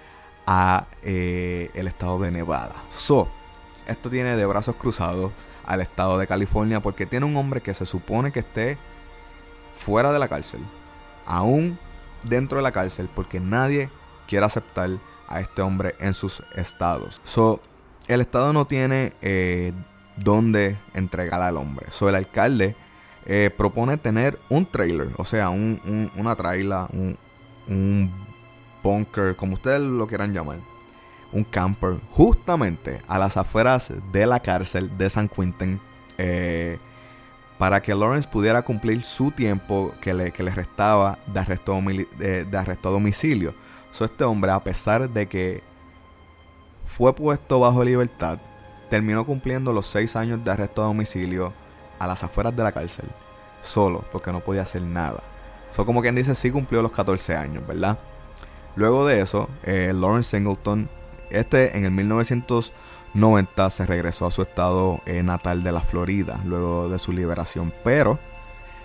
a 0.47 0.87
eh, 1.03 1.71
el 1.75 1.89
estado 1.89 2.19
de 2.21 2.31
Nevada. 2.31 2.75
So, 2.91 3.29
esto 3.87 4.09
tiene 4.09 4.37
de 4.37 4.47
brazos 4.47 4.77
cruzados 4.77 5.33
al 5.65 5.81
estado 5.81 6.17
de 6.17 6.27
California 6.27 6.81
porque 6.81 7.07
tiene 7.07 7.27
un 7.27 7.37
hombre 7.37 7.61
que 7.61 7.75
se 7.75 7.87
supone 7.87 8.31
que 8.31 8.41
esté 8.41 8.79
fuera 9.75 10.13
de 10.13 10.19
la 10.19 10.29
cárcel, 10.29 10.61
aún 11.27 11.79
dentro 12.23 12.59
de 12.59 12.63
la 12.63 12.73
cárcel, 12.73 13.11
porque 13.13 13.41
nadie 13.41 13.91
quiere 14.29 14.47
aceptar 14.47 14.91
a 15.27 15.41
este 15.41 15.61
hombre 15.61 15.97
en 15.99 16.15
sus 16.15 16.43
estados. 16.55 17.21
So, 17.25 17.61
el 18.07 18.21
estado 18.21 18.53
no 18.53 18.67
tiene 18.67 19.15
eh, 19.23 19.73
dónde 20.17 20.79
entregar 20.93 21.43
al 21.43 21.57
hombre. 21.57 21.87
So, 21.91 22.09
el 22.09 22.15
alcalde 22.15 22.77
eh, 23.27 23.51
propone 23.57 23.97
tener 23.97 24.39
un 24.51 24.67
trailer, 24.67 25.09
o 25.17 25.25
sea, 25.25 25.49
un, 25.49 26.13
una 26.15 26.37
traila, 26.37 26.89
un 26.93 27.19
bunker, 28.85 29.35
como 29.35 29.55
ustedes 29.55 29.81
lo 29.81 30.07
quieran 30.07 30.33
llamar 30.33 30.59
un 31.35 31.45
camper 31.45 31.97
justamente 32.13 33.03
a 33.09 33.19
las 33.19 33.37
afueras 33.37 33.93
de 34.13 34.25
la 34.25 34.41
cárcel 34.41 34.97
de 34.97 35.11
San 35.11 35.29
Quentin 35.29 35.81
eh, 36.17 36.79
para 37.59 37.83
que 37.83 37.95
Lawrence 37.95 38.29
pudiera 38.29 38.63
cumplir 38.63 39.03
su 39.03 39.33
tiempo 39.33 39.93
que 40.01 40.15
le, 40.15 40.33
le 40.37 40.51
restaba 40.51 41.19
de 41.27 41.41
arresto, 41.41 41.81
de, 42.19 42.57
arresto 42.57 42.89
a 42.89 42.93
domicilio. 42.93 43.55
So, 43.91 44.05
este 44.05 44.25
hombre, 44.25 44.53
a 44.53 44.61
pesar 44.61 45.09
de 45.11 45.29
que 45.29 45.63
fue 46.85 47.15
puesto 47.15 47.61
bajo 47.61 47.85
libertad, 47.85 48.39
terminó 48.89 49.25
cumpliendo 49.25 49.73
los 49.73 49.87
seis 49.87 50.15
años 50.17 50.45
de 50.45 50.51
arresto 50.51 50.83
a 50.83 50.87
domicilio 50.87 51.53
a 51.99 52.07
las 52.07 52.23
afueras 52.23 52.55
de 52.55 52.63
la 52.63 52.73
cárcel, 52.73 53.09
solo, 53.63 54.05
porque 54.13 54.33
no 54.33 54.41
podía 54.41 54.63
hacer 54.63 54.83
nada. 54.83 55.23
So, 55.71 55.85
como 55.85 56.01
quien 56.01 56.15
dice, 56.15 56.35
sí 56.35 56.51
cumplió 56.51 56.83
los 56.83 56.93
14 56.93 57.37
años, 57.37 57.67
¿verdad? 57.67 57.99
Luego 58.77 59.07
de 59.07 59.21
eso, 59.21 59.49
eh, 59.63 59.93
Lawrence 59.95 60.37
Singleton 60.37 60.89
este 61.31 61.77
en 61.77 61.85
el 61.85 61.91
1990 61.91 63.71
se 63.71 63.87
regresó 63.87 64.27
a 64.27 64.31
su 64.31 64.43
estado 64.43 65.01
eh, 65.07 65.23
natal 65.23 65.63
de 65.63 65.73
la 65.73 65.81
Florida 65.81 66.41
luego 66.45 66.89
de 66.89 66.99
su 66.99 67.13
liberación, 67.13 67.73
pero 67.83 68.19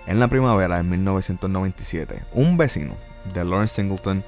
en 0.07 0.19
la 0.19 0.27
primavera 0.27 0.77
de 0.77 0.83
1997 0.83 2.23
un 2.33 2.57
vecino 2.57 2.95
de 3.33 3.45
Lawrence 3.45 3.75
Singleton 3.75 4.23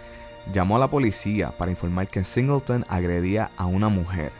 llamó 0.53 0.75
a 0.75 0.79
la 0.79 0.87
policía 0.87 1.51
para 1.51 1.71
informar 1.71 2.07
que 2.07 2.23
Singleton 2.23 2.85
agredía 2.89 3.51
a 3.57 3.65
una 3.65 3.89
mujer 3.89 4.31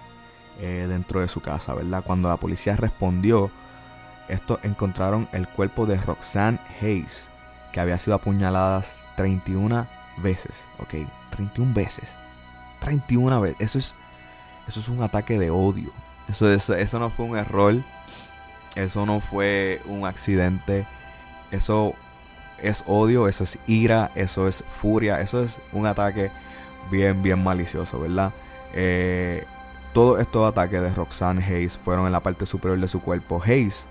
eh, 0.59 0.85
dentro 0.87 1.21
de 1.21 1.27
su 1.27 1.41
casa, 1.41 1.73
¿verdad? 1.73 2.03
Cuando 2.05 2.29
la 2.29 2.37
policía 2.37 2.75
respondió, 2.75 3.49
estos 4.27 4.59
encontraron 4.63 5.27
el 5.31 5.47
cuerpo 5.47 5.85
de 5.85 5.97
Roxanne 5.97 6.59
Hayes, 6.81 7.29
que 7.71 7.79
había 7.79 7.97
sido 7.97 8.15
apuñalada 8.15 8.83
31 9.15 9.87
veces, 10.21 10.65
¿ok? 10.79 11.07
31 11.31 11.73
veces. 11.73 12.15
31 12.79 13.41
veces. 13.41 13.57
Eso 13.59 13.79
es, 13.79 13.95
eso 14.67 14.79
es 14.79 14.89
un 14.89 15.03
ataque 15.03 15.37
de 15.37 15.49
odio. 15.51 15.91
Eso, 16.27 16.49
eso 16.49 16.99
no 16.99 17.09
fue 17.09 17.25
un 17.25 17.37
error. 17.37 17.75
Eso 18.75 19.05
no 19.05 19.19
fue 19.19 19.81
un 19.85 20.05
accidente. 20.05 20.85
Eso 21.51 21.95
es 22.61 22.83
odio, 22.87 23.27
eso 23.27 23.43
es 23.43 23.59
ira, 23.67 24.11
eso 24.15 24.47
es 24.47 24.63
furia, 24.67 25.19
eso 25.19 25.43
es 25.43 25.59
un 25.73 25.85
ataque 25.85 26.31
bien, 26.89 27.21
bien 27.21 27.43
malicioso, 27.43 27.99
¿verdad? 27.99 28.31
Eh, 28.73 29.45
todos 29.93 30.19
estos 30.19 30.49
ataques 30.49 30.81
de 30.81 30.93
Roxanne 30.93 31.43
Hayes 31.43 31.77
fueron 31.77 32.05
en 32.05 32.11
la 32.13 32.21
parte 32.21 32.45
superior 32.45 32.79
de 32.79 32.87
su 32.87 33.01
cuerpo. 33.01 33.41
Hayes, 33.43 33.87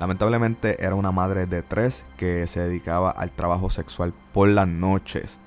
lamentablemente, 0.00 0.84
era 0.84 0.94
una 0.94 1.12
madre 1.12 1.46
de 1.46 1.62
tres 1.62 2.04
que 2.16 2.46
se 2.46 2.60
dedicaba 2.60 3.10
al 3.10 3.30
trabajo 3.30 3.70
sexual 3.70 4.12
por 4.32 4.48
las 4.48 4.66
noches. 4.66 5.38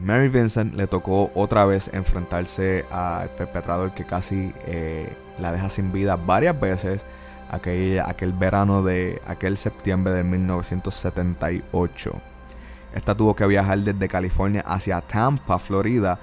Mary 0.00 0.28
Vincent 0.28 0.74
le 0.74 0.86
tocó 0.86 1.30
otra 1.34 1.66
vez 1.66 1.90
enfrentarse 1.92 2.84
al 2.90 3.30
perpetrador 3.30 3.92
que 3.92 4.04
casi 4.04 4.52
eh, 4.66 5.12
la 5.38 5.52
deja 5.52 5.68
sin 5.68 5.92
vida 5.92 6.16
varias 6.16 6.58
veces 6.58 7.04
aquel, 7.50 8.00
aquel 8.00 8.32
verano 8.32 8.82
de 8.82 9.20
aquel 9.26 9.56
septiembre 9.56 10.12
de 10.12 10.22
1978. 10.22 12.12
Esta 12.94 13.14
tuvo 13.14 13.36
que 13.36 13.46
viajar 13.46 13.78
desde 13.80 14.08
California 14.08 14.64
hacia 14.66 15.00
Tampa, 15.00 15.58
Florida, 15.58 16.18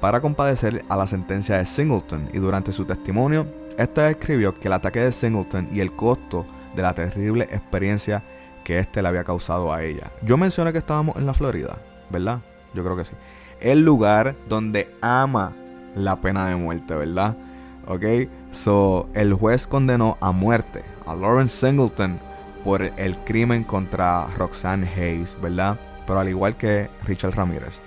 para 0.00 0.20
compadecer 0.20 0.82
a 0.88 0.96
la 0.96 1.06
sentencia 1.06 1.58
de 1.58 1.66
Singleton 1.66 2.28
y 2.32 2.38
durante 2.38 2.72
su 2.72 2.84
testimonio, 2.84 3.46
esta 3.76 4.06
describió 4.06 4.58
que 4.58 4.68
el 4.68 4.74
ataque 4.74 5.00
de 5.00 5.12
Singleton 5.12 5.68
y 5.72 5.80
el 5.80 5.92
costo 5.94 6.46
de 6.74 6.82
la 6.82 6.94
terrible 6.94 7.44
experiencia 7.44 8.22
que 8.64 8.78
éste 8.78 9.02
le 9.02 9.08
había 9.08 9.24
causado 9.24 9.72
a 9.72 9.82
ella. 9.82 10.10
Yo 10.22 10.36
mencioné 10.36 10.72
que 10.72 10.78
estábamos 10.78 11.16
en 11.16 11.26
la 11.26 11.34
Florida, 11.34 11.78
¿verdad? 12.10 12.40
Yo 12.74 12.84
creo 12.84 12.96
que 12.96 13.04
sí. 13.04 13.12
El 13.60 13.84
lugar 13.84 14.36
donde 14.48 14.94
ama 15.00 15.52
la 15.94 16.20
pena 16.20 16.46
de 16.46 16.56
muerte, 16.56 16.94
¿verdad? 16.94 17.36
Ok. 17.86 18.04
So, 18.52 19.08
el 19.14 19.34
juez 19.34 19.66
condenó 19.66 20.16
a 20.20 20.32
muerte 20.32 20.84
a 21.06 21.14
Lawrence 21.14 21.66
Singleton 21.66 22.18
por 22.64 22.82
el 22.82 23.18
crimen 23.24 23.64
contra 23.64 24.26
Roxanne 24.36 24.88
Hayes, 24.88 25.36
¿verdad? 25.40 25.78
Pero 26.06 26.20
al 26.20 26.28
igual 26.28 26.56
que 26.56 26.90
Richard 27.04 27.34
Ramírez, 27.34 27.80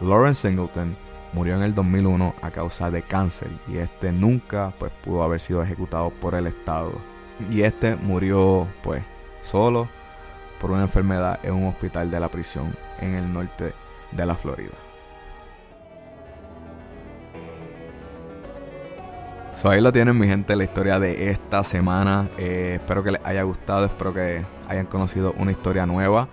Lawrence 0.00 0.48
Singleton 0.48 0.96
murió 1.32 1.56
en 1.56 1.62
el 1.62 1.74
2001 1.74 2.34
a 2.42 2.50
causa 2.50 2.90
de 2.90 3.02
cáncer 3.02 3.48
y 3.68 3.78
este 3.78 4.12
nunca 4.12 4.72
pues 4.78 4.92
pudo 5.02 5.22
haber 5.22 5.40
sido 5.40 5.62
ejecutado 5.62 6.10
por 6.10 6.34
el 6.34 6.46
Estado. 6.46 6.92
Y 7.50 7.62
este 7.62 7.96
murió 7.96 8.66
pues 8.82 9.02
solo 9.42 9.88
por 10.60 10.70
una 10.70 10.82
enfermedad 10.82 11.40
en 11.42 11.54
un 11.54 11.66
hospital 11.68 12.10
de 12.10 12.20
la 12.20 12.28
prisión 12.28 12.76
en 13.00 13.14
el 13.14 13.32
norte 13.32 13.74
de 14.16 14.26
la 14.26 14.36
Florida. 14.36 14.72
So, 19.56 19.70
ahí 19.70 19.80
lo 19.80 19.92
tienen 19.92 20.18
mi 20.18 20.26
gente, 20.26 20.56
la 20.56 20.64
historia 20.64 20.98
de 20.98 21.30
esta 21.30 21.62
semana. 21.62 22.28
Eh, 22.36 22.78
espero 22.80 23.04
que 23.04 23.12
les 23.12 23.20
haya 23.24 23.44
gustado, 23.44 23.86
espero 23.86 24.12
que 24.12 24.44
hayan 24.66 24.86
conocido 24.86 25.34
una 25.38 25.52
historia 25.52 25.86
nueva. 25.86 26.28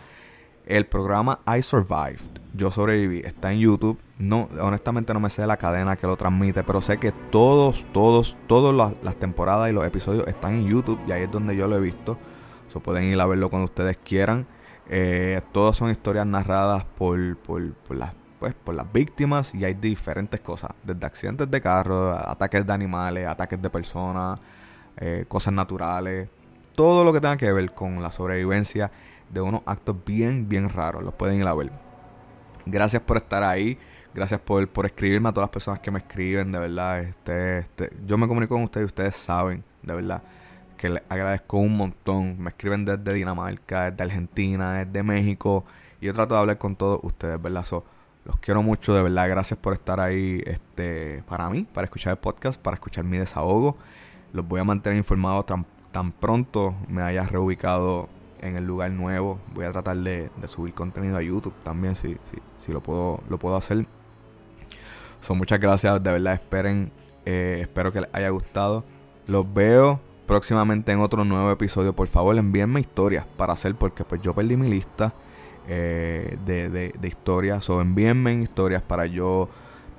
El 0.66 0.88
programa 0.88 1.40
I 1.46 1.62
Survived, 1.62 2.42
Yo 2.56 2.72
Sobreviví, 2.72 3.20
está 3.20 3.52
en 3.52 3.60
YouTube. 3.60 4.00
No, 4.18 4.50
honestamente 4.60 5.14
no 5.14 5.20
me 5.20 5.30
sé 5.30 5.46
la 5.46 5.58
cadena 5.58 5.96
que 5.96 6.08
lo 6.08 6.16
transmite, 6.16 6.64
pero 6.64 6.82
sé 6.82 6.98
que 6.98 7.12
todos, 7.12 7.86
todos, 7.92 8.36
todas 8.48 8.74
las, 8.74 9.04
las 9.04 9.16
temporadas 9.16 9.70
y 9.70 9.74
los 9.74 9.86
episodios 9.86 10.28
están 10.28 10.54
en 10.54 10.68
YouTube 10.68 11.00
y 11.08 11.12
ahí 11.12 11.24
es 11.24 11.32
donde 11.32 11.56
yo 11.56 11.68
lo 11.68 11.78
he 11.78 11.82
visto. 11.82 12.18
So 12.74 12.80
pueden 12.80 13.06
ir 13.06 13.22
a 13.22 13.26
verlo 13.26 13.50
cuando 13.50 13.66
ustedes 13.66 13.98
quieran. 13.98 14.48
Eh, 14.90 15.42
todas 15.52 15.78
son 15.78 15.92
historias 15.92 16.26
narradas 16.26 16.84
por, 16.84 17.38
por, 17.38 17.74
por 17.74 17.98
las 17.98 18.14
pues 18.40 18.56
por 18.56 18.74
las 18.74 18.92
víctimas 18.92 19.54
y 19.54 19.66
hay 19.66 19.74
diferentes 19.74 20.40
cosas, 20.40 20.72
desde 20.84 21.06
accidentes 21.06 21.52
de 21.52 21.62
carro, 21.62 22.14
ataques 22.14 22.66
de 22.66 22.74
animales, 22.74 23.28
ataques 23.28 23.62
de 23.62 23.70
personas, 23.70 24.40
eh, 24.98 25.26
cosas 25.28 25.54
naturales, 25.54 26.30
todo 26.74 27.04
lo 27.04 27.12
que 27.12 27.20
tenga 27.20 27.36
que 27.38 27.52
ver 27.52 27.74
con 27.74 28.02
la 28.02 28.12
sobrevivencia 28.12 28.90
de 29.30 29.42
unos 29.42 29.62
actos 29.66 29.98
bien, 30.06 30.48
bien 30.48 30.70
raros, 30.70 31.04
los 31.04 31.14
pueden 31.14 31.40
ir 31.40 31.48
a 31.48 31.54
ver. 31.54 31.72
Gracias 32.66 33.02
por 33.02 33.18
estar 33.18 33.44
ahí, 33.44 33.78
gracias 34.14 34.40
por, 34.40 34.66
por 34.70 34.86
escribirme 34.86 35.30
a 35.30 35.34
todas 35.34 35.48
las 35.48 35.54
personas 35.54 35.82
que 35.82 35.92
me 35.92 36.00
escriben, 36.00 36.52
de 36.52 36.60
verdad, 36.60 37.00
este, 37.02 37.60
este, 37.60 37.92
yo 38.06 38.18
me 38.18 38.28
comunico 38.28 38.56
con 38.56 38.64
ustedes 38.64 38.86
y 38.86 38.88
ustedes 38.88 39.18
saben, 39.18 39.64
de 39.84 39.94
verdad, 39.94 40.24
que 40.80 40.90
les 40.90 41.04
agradezco 41.10 41.58
un 41.58 41.76
montón, 41.76 42.42
me 42.42 42.52
escriben 42.52 42.86
desde 42.86 43.14
Dinamarca, 43.14 43.92
desde 43.92 44.02
Argentina, 44.02 44.86
desde 44.86 45.04
México, 45.04 45.66
y 46.00 46.06
yo 46.06 46.14
trato 46.14 46.36
de 46.36 46.40
hablar 46.40 46.58
con 46.58 46.78
todos 46.78 47.02
ustedes, 47.04 47.40
¿verdad? 47.42 47.66
Los 48.24 48.38
quiero 48.38 48.64
mucho, 48.64 48.94
de 48.94 49.04
verdad. 49.04 49.28
Gracias 49.28 49.60
por 49.60 49.74
estar 49.74 50.00
ahí 50.00 50.42
este, 50.46 51.22
para 51.28 51.50
mí, 51.50 51.68
para 51.74 51.84
escuchar 51.84 52.12
el 52.12 52.18
podcast, 52.18 52.62
para 52.62 52.76
escuchar 52.76 53.04
mi 53.04 53.18
desahogo. 53.18 53.76
Los 54.32 54.48
voy 54.48 54.62
a 54.62 54.64
mantener 54.64 54.98
informados 54.98 55.46
tan, 55.46 55.66
tan 55.92 56.14
pronto 56.14 56.74
me 56.88 57.02
haya 57.02 57.24
reubicado 57.24 58.08
en 58.40 58.56
el 58.56 58.66
lugar 58.66 58.92
nuevo. 58.92 59.38
Voy 59.54 59.66
a 59.66 59.74
tratar 59.74 59.98
de, 59.98 60.30
subir 60.46 60.74
contenido 60.74 61.18
a 61.18 61.22
YouTube 61.22 61.54
también, 61.62 61.98
si, 61.98 62.14
si, 62.32 62.38
si, 62.58 62.72
lo, 62.72 62.82
puedo, 62.82 63.22
lo 63.28 63.38
puedo 63.38 63.58
hacer. 63.58 63.86
Son 65.20 65.38
muchas 65.38 65.60
gracias, 65.60 66.02
de 66.02 66.10
verdad. 66.10 66.36
Esperen, 66.36 66.90
eh, 67.26 67.60
espero 67.64 67.92
que 67.92 68.00
les 68.00 68.10
haya 68.14 68.30
gustado. 68.30 68.86
Los 69.28 69.54
veo 69.54 70.00
próximamente 70.30 70.92
en 70.92 71.00
otro 71.00 71.26
nuevo 71.26 71.50
episodio. 71.50 71.96
Por 71.96 72.08
favor, 72.08 72.38
envíenme 72.38 72.80
historias 72.80 73.26
para 73.36 73.54
hacer, 73.54 73.74
porque 73.74 74.04
pues 74.04 74.22
yo 74.22 74.36
perdí 74.36 74.56
mi 74.56 74.70
lista. 74.70 75.12
Eh, 75.68 76.38
de, 76.46 77.08
historias 77.08 77.68
o 77.70 77.82
envíenme 77.82 78.34
historias 78.34 78.82
para 78.84 79.08
yo 79.08 79.50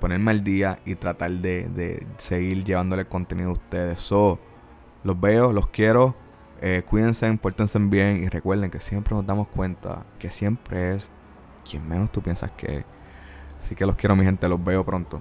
ponerme 0.01 0.31
al 0.31 0.45
día 0.45 0.78
y 0.85 0.95
tratar 0.95 1.33
de, 1.33 2.07
seguir 2.18 2.64
llevándole 2.64 3.07
contenido 3.07 3.51
a 3.51 3.55
ustedes. 3.55 3.99
So, 3.99 4.39
los 5.03 5.20
veo, 5.20 5.53
los 5.53 5.66
quiero. 5.66 6.14
Eh, 6.61 6.85
cuídense, 6.89 7.37
pórtense 7.37 7.81
bien 7.81 8.22
y 8.22 8.28
recuerden 8.28 8.70
que 8.70 8.78
siempre 8.78 9.16
nos 9.16 9.26
damos 9.26 9.49
cuenta 9.49 10.07
que 10.20 10.31
siempre 10.31 10.95
es 10.95 11.09
quien 11.68 11.89
menos 11.89 12.12
tú 12.12 12.22
piensas 12.22 12.53
que 12.53 12.78
es. 12.78 12.85
Así 13.61 13.74
que 13.74 13.85
los 13.85 13.97
quiero, 13.97 14.14
mi 14.14 14.24
gente, 14.24 14.49
los 14.49 14.62
veo 14.62 14.85
pronto. 14.85 15.20